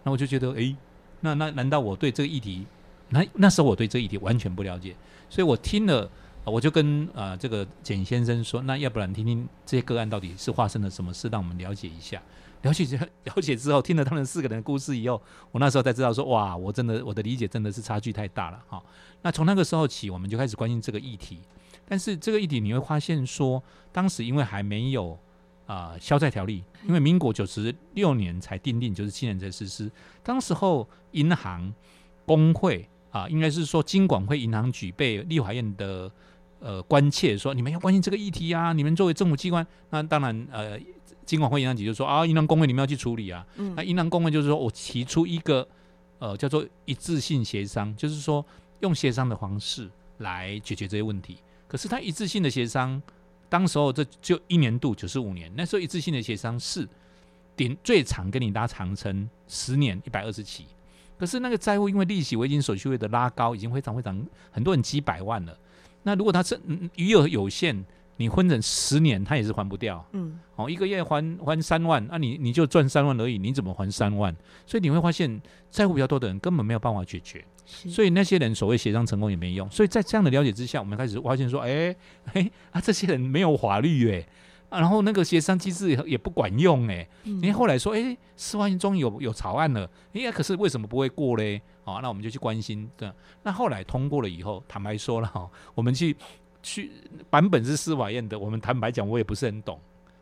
[0.06, 0.76] 那我就觉得，哎，
[1.22, 2.68] 那那难道我对这个议题，
[3.10, 4.96] 那那时候我对这个议题完全不了解，
[5.28, 6.08] 所以我听了，
[6.44, 12.22] 我就跟啊这个简先生说：“那要不然听听这些个案到底是发生了什么事，让我们了解一下。”
[12.64, 12.84] 了解
[13.24, 18.84] 了解之后，听了他们四个人的故事以后，我那时候才知道说：“哇，我真的我的理解真的是差距太大了。”哈，
[19.22, 21.40] 那从那个时候起，我们就开始关心这个议题。
[21.88, 23.62] 但是这个议题你会发现说，
[23.92, 25.18] 当时因为还没有。
[25.66, 29.90] 啊，消债条例，因为民国九十六年才订定，九十七年才实施。
[30.22, 31.74] 当时候银行、
[32.26, 36.12] 工会啊，应该是说金管会、银行局被立法院的
[36.60, 38.74] 呃关切，说你们要关心这个议题啊。
[38.74, 40.78] 你们作为政府机关，那当然呃，
[41.26, 43.46] 金管会、银行局就说啊，银行工会你们要去处理啊。
[43.76, 45.68] 那银行工会就是说我提出一个
[46.20, 48.46] 呃叫做一致性协商，就是说
[48.82, 51.38] 用协商的方式来解决这些问题。
[51.68, 53.02] 可是他一致性的协商。
[53.50, 56.90] 当时候这就一年度九十五年，那时候一致性的协商是
[57.56, 60.66] 顶最长跟你拉长成十年一百二十期，
[61.20, 65.56] 可是那个债务因为利息、违金、手续费的拉高，已经非常非常很多人几百万了。
[66.02, 66.60] 那如果他是
[66.96, 67.86] 余额有限，
[68.18, 70.06] 你分成十年，他也是还不掉。
[70.12, 74.36] 嗯，哦，一个月还还三万，那你你就赚三万而已，你怎么还三万？
[74.66, 75.42] 所以你会发现
[75.72, 77.44] 债务比较多的人根本没有办法解决。
[77.66, 81.96] 所以那些人所谓协商成功也没用，所以在这样的了解之下，我们开始发现说，哎
[82.34, 84.28] 哎啊，这些人没有法律哎，
[84.70, 91.62] 然后那个协商机制也不管用哎，因为后来说，哎，司法院终于有有草案了，哎，可是为什么不会过嘞？
[91.86, 93.14] 哦，那我们就去关心的。
[93.44, 96.16] 那后来通过了以后，坦白说了哈，我们去
[96.64, 96.92] 去
[97.30, 99.80] 版本是司法院的，我们坦白讲，我也不是很懂。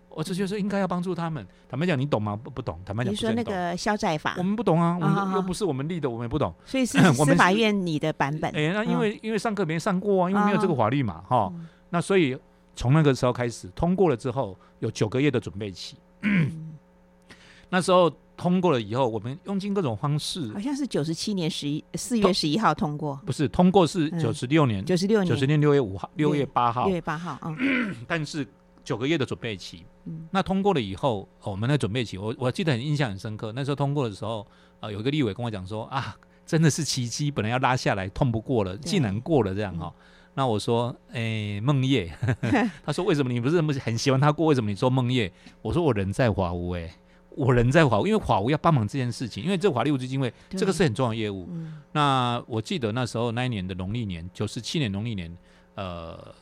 [0.09, 1.47] 我就觉得说应该要帮助他们。
[1.69, 2.35] 坦白讲，你懂吗？
[2.35, 2.77] 不不懂。
[2.83, 4.97] 坦白讲，你说那个消债法，我们不懂啊。
[4.99, 6.53] 我们又不是我们立的，我们也不懂。
[6.65, 8.51] 所以是 司法院你的版本。
[8.53, 11.53] 哎，那因为因为上课没上过啊，因为没有这个法律嘛，哈。
[11.89, 12.37] 那所以
[12.75, 15.95] 从那个时候开始通过了之后，有九个月的准备期。
[17.69, 18.11] 那时候
[18.41, 20.51] 通过了以后，我们用尽各种方式。
[20.53, 23.19] 好像是九十七年十一四月十一号通过。
[23.25, 28.47] 不是通过是九十六年，九十六年九十年六月五号六月八号六月八号嗯， 但是。
[28.83, 33.51] 九个月的准备期，嗯那通过了以后，我们的准备期，我我记得很印象很深刻。
[33.51, 34.45] 那时候通过的时候，
[34.79, 36.17] 啊，有一个立委跟我讲说啊，
[36.47, 39.93] 真的是奇迹，本来要拉下来，通不过了，竟然过了这样哈。
[40.33, 42.11] 那我说，哎，梦叶，
[42.83, 44.47] 他说为什么你不是很喜欢他过？
[44.47, 45.31] 为什么你说梦叶？
[45.61, 46.91] 我说我人在华屋，哎，
[47.35, 51.49] 我人在华屋，因为华屋要帮忙这件事情，因为这法律基金会这个是很重要的业务。
[51.91, 55.35] 那我记得那时候那一年的农历年，九十七年农历年，
[55.75, 56.33] 呃。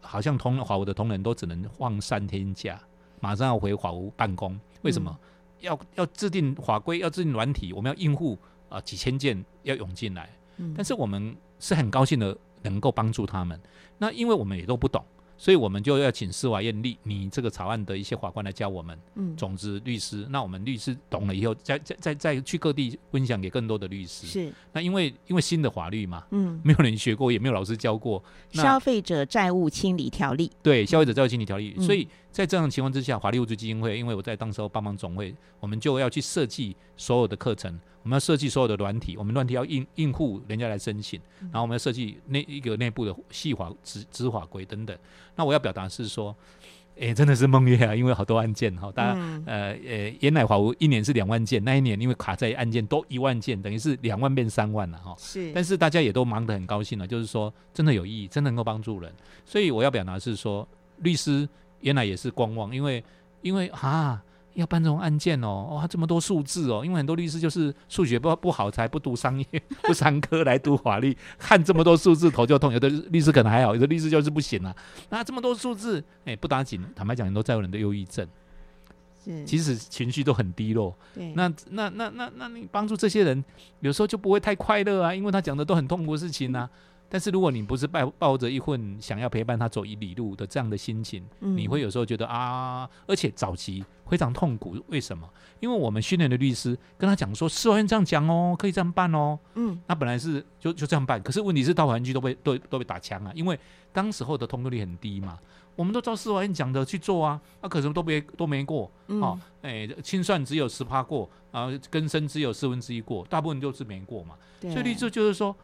[0.00, 2.80] 好像同华务的同仁都只能放三天假，
[3.20, 4.58] 马上要回法务办公。
[4.80, 5.14] 为什么？
[5.60, 8.38] 要要制定法规，要制定软体，我们要应付
[8.70, 10.30] 啊几千件要涌进来。
[10.56, 13.60] 嗯但是我们是很高兴的能够帮助他们。
[13.98, 15.04] 那因为我们也都不懂，
[15.38, 18.98] 所以我们就要请司法院立你这个草案的一些法官来教我们。
[19.14, 24.26] 嗯总之律师，那我们律师懂了以后，再再再再去各地分享给更多的律师。
[24.26, 28.22] 是那因为因为新的法律嘛，嗯，没有人学过，也没有老师教过。
[28.50, 37.72] 消费者债务清理条例，对消费者债务清理条例，嗯所以在这样的情况之下，华丽物质基金会，因为我在当时候帮忙总会，我们就要去设计所有的课程，
[38.02, 44.96] 我们要设计所有的软体，我们软体要应应付人家来申请，然后我们要设计内一个内部的细法执执法规等等。
[45.34, 46.36] 那我要表达是说，
[46.96, 55.14] 诶，真的是梦月啊，因为好多案件哈，大家、嗯呃呃，原来法务一年是两万件，那一年因为卡在案件都一万件，等于是两万变三万了哈。
[55.18, 59.12] 是，但是大家也都忙得很高兴了，就是说真的有意义，真的能够帮助人。
[59.44, 60.66] 所以我要表达是说，
[60.98, 61.48] 律师
[61.80, 63.02] 原来也是观望，因为
[63.42, 64.22] 因为啊
[64.54, 69.46] 要办这种案件哦，哇这么多数字哦，因为很多律师就是数学不不好才不读商业
[69.84, 72.72] 不商科来读法律，看这么多数字头就痛。
[72.72, 74.74] 有的律师可能还好，有的律师就是不行啊。
[75.10, 78.26] 那这么多数字，哎不打紧，坦白讲，很多债务人的忧郁症，
[79.24, 80.92] 是，其实情绪都很低落。
[81.14, 83.44] 对，那那那那那你帮助这些人，
[83.78, 86.68] 有时候就不会太快乐啊，因为他讲的都很痛苦的事情啊。
[87.08, 94.76] 但是如果你不是抱抱着一份想要陪伴他走一里路的这样的心情，嗯你会有时候觉得啊，而且早期非常痛苦。
[94.88, 95.28] 为什么？
[95.60, 99.38] 因为我们训练的律师跟他讲说，司法院这样讲哦，可以这样办哦。
[99.54, 103.58] 嗯那本来是就就这样办，可是问题是到法院去都被都都被打枪啊，因为
[103.92, 105.38] 当时候的通过率很低嘛。
[105.76, 108.90] 我们都照司法院讲的去做啊，那、可是都没都没过。
[109.06, 114.34] 嗯哦，哎、清算只有十趴过，啊，更生只有四分之一过，大部分就是没过嘛。
[114.60, 115.54] 对，所以律师就是说，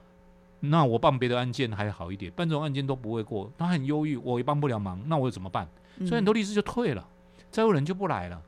[0.71, 5.69] 那我办别的案件还好一点，办这种案件都不会过，他很忧郁，我也帮不了忙，那我怎么办？
[5.99, 7.07] 嗯所以很多律师就退了，
[7.51, 8.43] 债务人就不来了。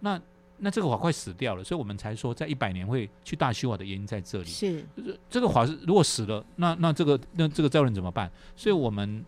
[0.00, 0.20] 那
[0.58, 4.44] 那这个法快死掉了，所以我们才说在一百年会去大修法的原因在这里。
[4.44, 8.30] 是这这个法是如果死了，那那这个那这个债务人怎么办？
[8.56, 9.24] 所以我们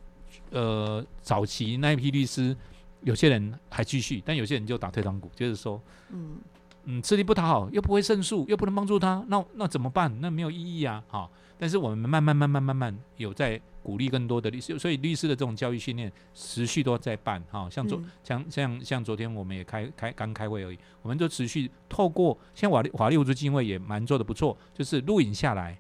[0.51, 2.57] 呃早期那一批律师，
[3.03, 5.81] 有些人还继续，但有些人就打退堂鼓，就是说，
[6.11, 6.37] 嗯
[6.85, 10.13] 嗯，吃力不讨好，又不会胜诉，又不能帮助他，那那怎么办？
[10.21, 11.03] 那没有意义啊！
[11.09, 11.31] 哈、
[11.63, 25.79] 但是我们慢慢慢慢慢慢有在鼓励更多的律师，所以律师的这种教育训练持续都在办哈、像昨、嗯像像像昨天我们也开开刚开会而已，我们就持续透过像法律法律扶助基金会也蛮做的不错，就是录影下来。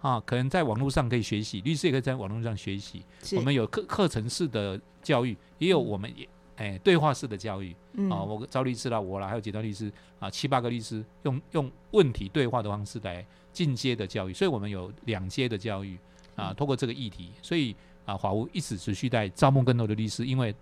[0.00, 3.02] 啊，可能在网络上可以学习，律师也可以在网络上学习。
[3.36, 7.74] 我们有课课程式的教育，也有我们也哎对话式的教育。
[7.94, 15.96] 嗯啊，我赵律师啦，我啦，还有几段律师啊，七八个律师用用问题对话的方式来进阶的教育，所以我们有两阶的教育
[16.34, 17.74] 啊，通过这个议题，所以
[18.04, 20.54] 啊，华务一直持续在招募更多的律师，因为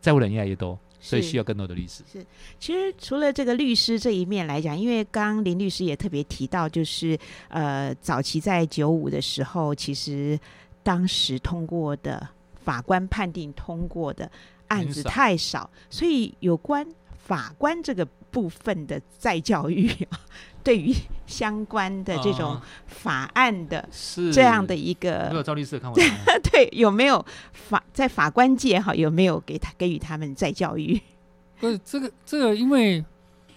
[0.00, 2.02] 债务人越来越多，所以需要更多的律师。
[2.12, 2.26] 是
[2.58, 7.16] 其实除了这个律师这一面来讲，因为刚刚林律师也特别提到，就是
[7.46, 10.36] 呃，早期在九五的时候，其实
[10.82, 12.28] 当时通过的
[12.64, 14.28] 法官判定通过的
[14.72, 16.86] 案子太少，所以有关
[17.18, 19.90] 法官这个部分的再教育，
[20.64, 20.94] 对于
[21.26, 22.66] 相关的这种啊。
[22.86, 25.96] 法案的是这样的一个没有个，赵律师看我
[26.50, 31.00] 对，有没有法在法官界哈，有没有给他给予他们再教育？
[31.60, 33.04] 不是这个这个，因为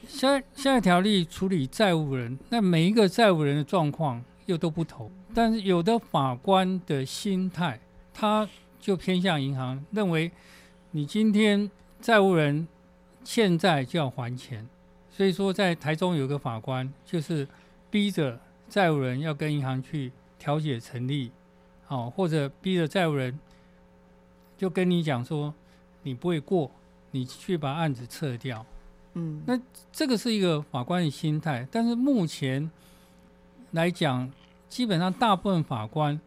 [0.07, 7.80] 现在现在条例处理债务人，那每一个债务人的状况又都不同，但是有的法官的心态，
[8.13, 8.47] 他
[8.80, 10.32] 就偏向银行，认为
[10.96, 11.70] 你今天
[12.00, 12.66] 债务人
[13.22, 14.66] 欠债就要还钱，
[15.12, 17.46] 所以说在台中有个法官就是
[17.91, 18.39] 逼着
[18.70, 21.32] 债务人要跟银行去调解成立，
[21.89, 23.38] 哦，或者逼着债务人
[24.58, 25.54] 就跟你讲说
[26.02, 26.72] 你不会过，
[27.12, 28.66] 你去把案子撤掉。
[29.16, 29.60] 嗯，那
[29.91, 32.72] 这个是一个法官的心态，但是目前
[33.72, 34.32] 来讲，
[34.70, 36.18] 基本上大部分法官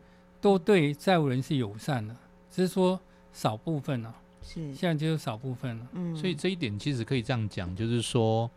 [0.42, 2.14] 都对债务人是友善的，
[2.50, 3.00] 只是说
[3.32, 4.14] 少部分啊，
[4.48, 5.86] 是，现在就是少部分了。
[5.92, 8.50] 嗯，所以这一点其实可以这样讲，就是说，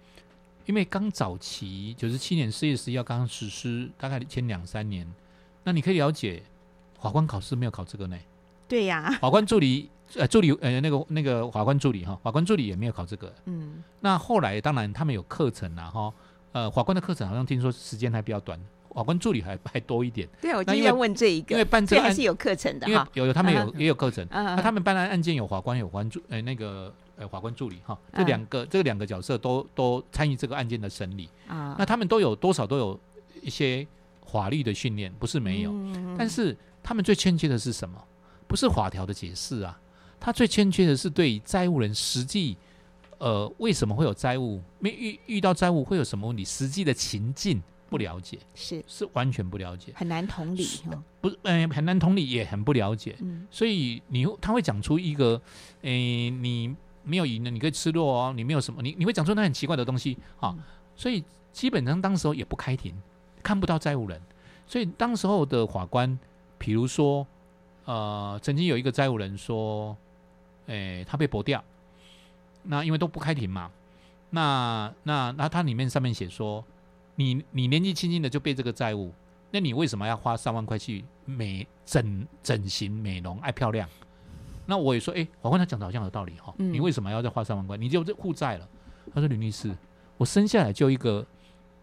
[0.65, 5.05] 因为刚早期九十七年四月十一号刚刚实施，大概前两三年，
[5.65, 6.41] 那你可以了解，
[7.01, 8.17] 法官考试没有考这个呢，
[8.69, 13.33] 对呀，法官助理呃助理呃那个那个法官助理哈，法官助理也没有考这个。
[13.45, 16.13] 嗯那后来当然他们有课程啦哈，
[16.53, 18.57] 呃法官的课程好像听说时间还比较短，
[18.93, 23.07] 法官助理还还多一点，对，我那因为就要问这一个，因为办这还是有课程的因为哈。
[23.13, 32.99] 有有他们有嗯也有课程，嗯，那他们办案案件有法官有法官助呃那个呃法官助理哈，这嗯两个这两个角色都都参与这个案件的审理，啊，那他们都有多少都有
[33.41, 33.85] 一些
[34.25, 37.97] 法律的训练，不是没有，嗯但是他们最欠缺的是什么？
[38.47, 39.79] 不是法条的解释啊，
[40.19, 42.57] 他最欠缺的是对债务人实际，
[43.17, 44.61] 呃，为什么会有债务？
[44.79, 46.43] 没遇遇到债务会有什么问题？
[46.43, 47.61] 实际的情境
[47.91, 51.03] 不了解，是是完全不了解，很难同理哦。
[51.19, 53.17] 不是，嗯、很难同理，也很不了解。
[53.19, 55.39] 嗯所以你他会讲出一个，
[55.81, 56.73] 诶、你
[57.03, 60.55] 没有赢的，你可以吃肉哦，你没有什么，你你会讲出那很奇怪的东西啊。
[60.95, 61.21] 所以
[61.51, 62.95] 基本上当时候也不开庭，
[63.43, 64.21] 看不到债务人。
[64.65, 66.17] 所以当时候的法官，
[66.57, 67.27] 比如说，
[67.83, 69.97] 呃，曾经有一个债务人说，
[70.67, 71.61] 诶、他被驳掉，
[72.63, 73.69] 那因为都不开庭嘛，
[74.29, 76.63] 那那那他里面上面写说，
[77.21, 79.11] 你你年纪轻轻的就背这个债务，
[79.51, 83.87] 那你为什么要花三万块去美整整形美容爱漂亮？
[84.65, 87.75] 那我也说，哎、法官他讲的好像有道理哈、嗯你为什么要再花三万块？
[87.75, 88.67] 你就这负债了。
[89.13, 89.75] 他说：“吕律师，
[90.17, 91.25] 我生下来就一个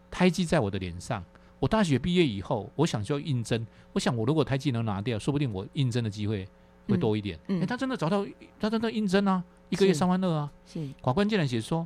[0.09, 1.23] 胎记在我的脸上。
[1.59, 3.67] 我大学毕业以后，我想就应征。
[3.93, 6.47] 我想我如果胎记能拿掉，说不定我应征的机会
[6.87, 7.37] 会多一点。
[7.37, 8.25] 哎、嗯嗯他真的找到，
[8.59, 10.49] 他真的应征啊，一个月三万二啊。
[10.65, 11.85] 是法官竟然写说，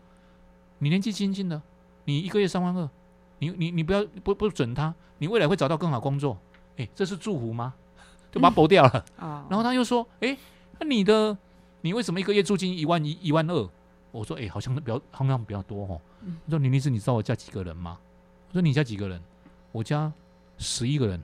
[0.77, 1.59] 你年纪轻轻的，
[2.05, 2.89] 你一个月三万二，
[3.43, 6.37] 你你你不要不不准他，你未来会找到更好工作。
[6.77, 7.73] 哎，这是祝福吗？
[8.31, 9.05] 就把它驳掉了。
[9.19, 10.37] 哦， 然后他又说，哎，
[10.79, 11.37] 那你的
[11.81, 13.69] 你为什么一个月租金一万一一万二？
[14.11, 16.01] 我说，哎，好像比较好像比较多哦。
[16.21, 17.97] 嗯他说，李律师，你知道我家几个人吗？
[18.49, 19.21] 我说你家几个人？
[19.71, 20.11] 我家
[20.57, 21.21] 十一个人。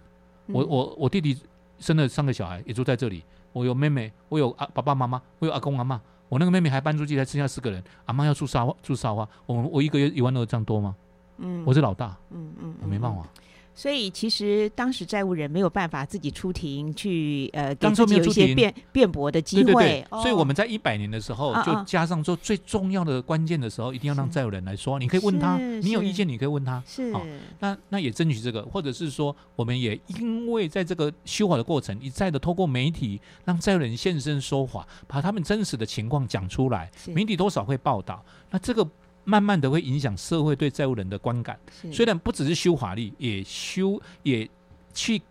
[0.47, 1.37] 我嗯我我弟弟
[1.79, 3.23] 生了三个小孩，也住在这里。
[3.53, 5.99] 我有妹妹，我有啊爸爸妈妈，我有阿公阿妈。
[6.27, 7.83] 我那个妹妹还搬出去，才剩下四个人。
[8.05, 10.95] 阿妈要住沙住沙发，我们我一个月一万二，这样多吗？
[11.39, 11.63] 嗯。
[11.65, 13.27] 我是老大，嗯嗯，我没办法。
[13.75, 26.83] 所以其实当时债务人没有办法自己出庭去呃给当初自己有一没有出庭些辩辩驳的机对对会对，，所以我哦们在一百年的时候就加上说最重要的关键的时候，一定要让债务人来说，你可以问他，你有意见你可以问他。
[26.85, 27.13] 是。
[27.13, 27.25] 好
[27.59, 38.85] 那那也争取这个，或者是说，我们也因为在这个修法的过程，一再的透过媒体让债务人现身说法，把他们真实的情况讲出来，媒体多少会报道，那这个
[39.29, 41.59] 慢慢的会影响社会对债务人的观感。
[41.91, 44.49] 虽然不只是修法律，也修也
[44.91, 45.21] 去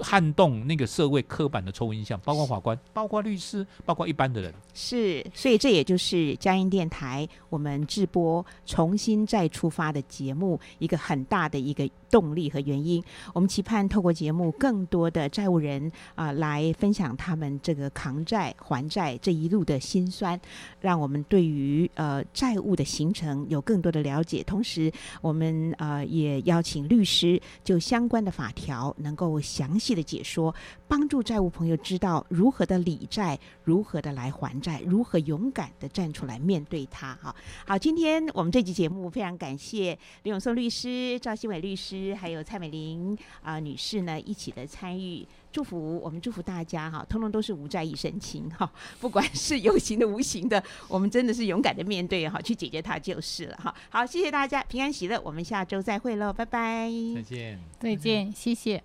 [0.00, 4.54] 撼动那个社会刻板的错误印象，包括法官、包括律师、包括一般的人。
[4.74, 13.02] 是，所以这也就是佳音电台我们直播重新再出发的节目一个很大的一个动力和原因。
[13.32, 20.40] 我们期盼透过节目，更多的债务人啊、来分享他们这个扛债还债这一路的辛酸，
[20.80, 24.42] 让我们对于呃债务的形成有更多的了解。
[24.42, 24.90] 同时，
[25.20, 30.54] 我们呃也邀请律师就相关的法条能够详细的解说，
[30.86, 37.14] 帮助债务朋友知道如何的理债，如何的来还债，如何勇敢的站出来面对它。
[37.22, 37.34] 哈，
[37.66, 45.26] 好，今天我们这期节目非常感谢李永松律师、赵新伟律师，还有蔡美玲啊、女士呢一起的参与。
[45.50, 48.70] 祝福我们祝福大家哈，通通都是无债一身轻哈，
[49.00, 53.74] 不管是有形的无形的，我们真的是勇敢的面对哈，去解决它就是了哈。
[53.88, 56.90] 好，谢谢大家，平安喜乐，我们下周再会喽，拜拜。
[57.14, 57.58] 再见。
[57.80, 58.82] 再见，谢谢。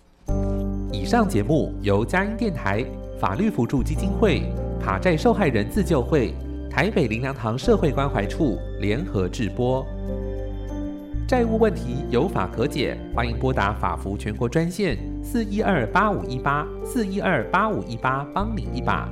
[0.92, 2.86] 以上节目由佳音电台、
[3.20, 4.44] 法律辅助基金会、
[4.82, 6.34] 卡债受害人自救会、
[6.72, 9.86] 台北林良堂社会关怀处联合制播。
[11.26, 19.08] 债务问题有法可解，欢迎拨打法服全国专线四一二八五一八四一二八五一八，帮你一把。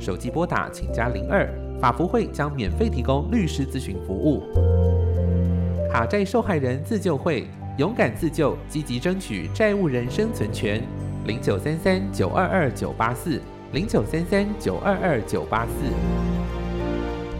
[0.00, 1.48] 手机拨打请加零二，
[1.80, 4.42] 法服会将免费提供律师咨询服务。
[5.92, 7.46] 卡债受害人自救会，
[7.78, 10.82] 勇敢自救，积极争取债务人生存权。
[11.26, 13.40] 零九三三九二二九八四，
[13.72, 16.61] 零九三三九二二九八四。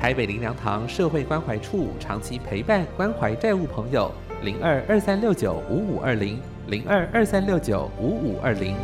[0.03, 4.11] 台北林良堂社会关怀处长期陪伴关怀债务朋友，
[4.43, 8.75] 零二二三六九五五二零，零二二三六九五五二零。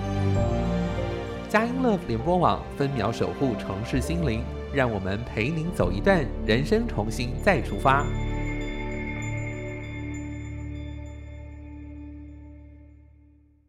[1.49, 8.07] 佳音乐联播网分秒守护城市心灵，让我们陪您走一段人生，重新再出发。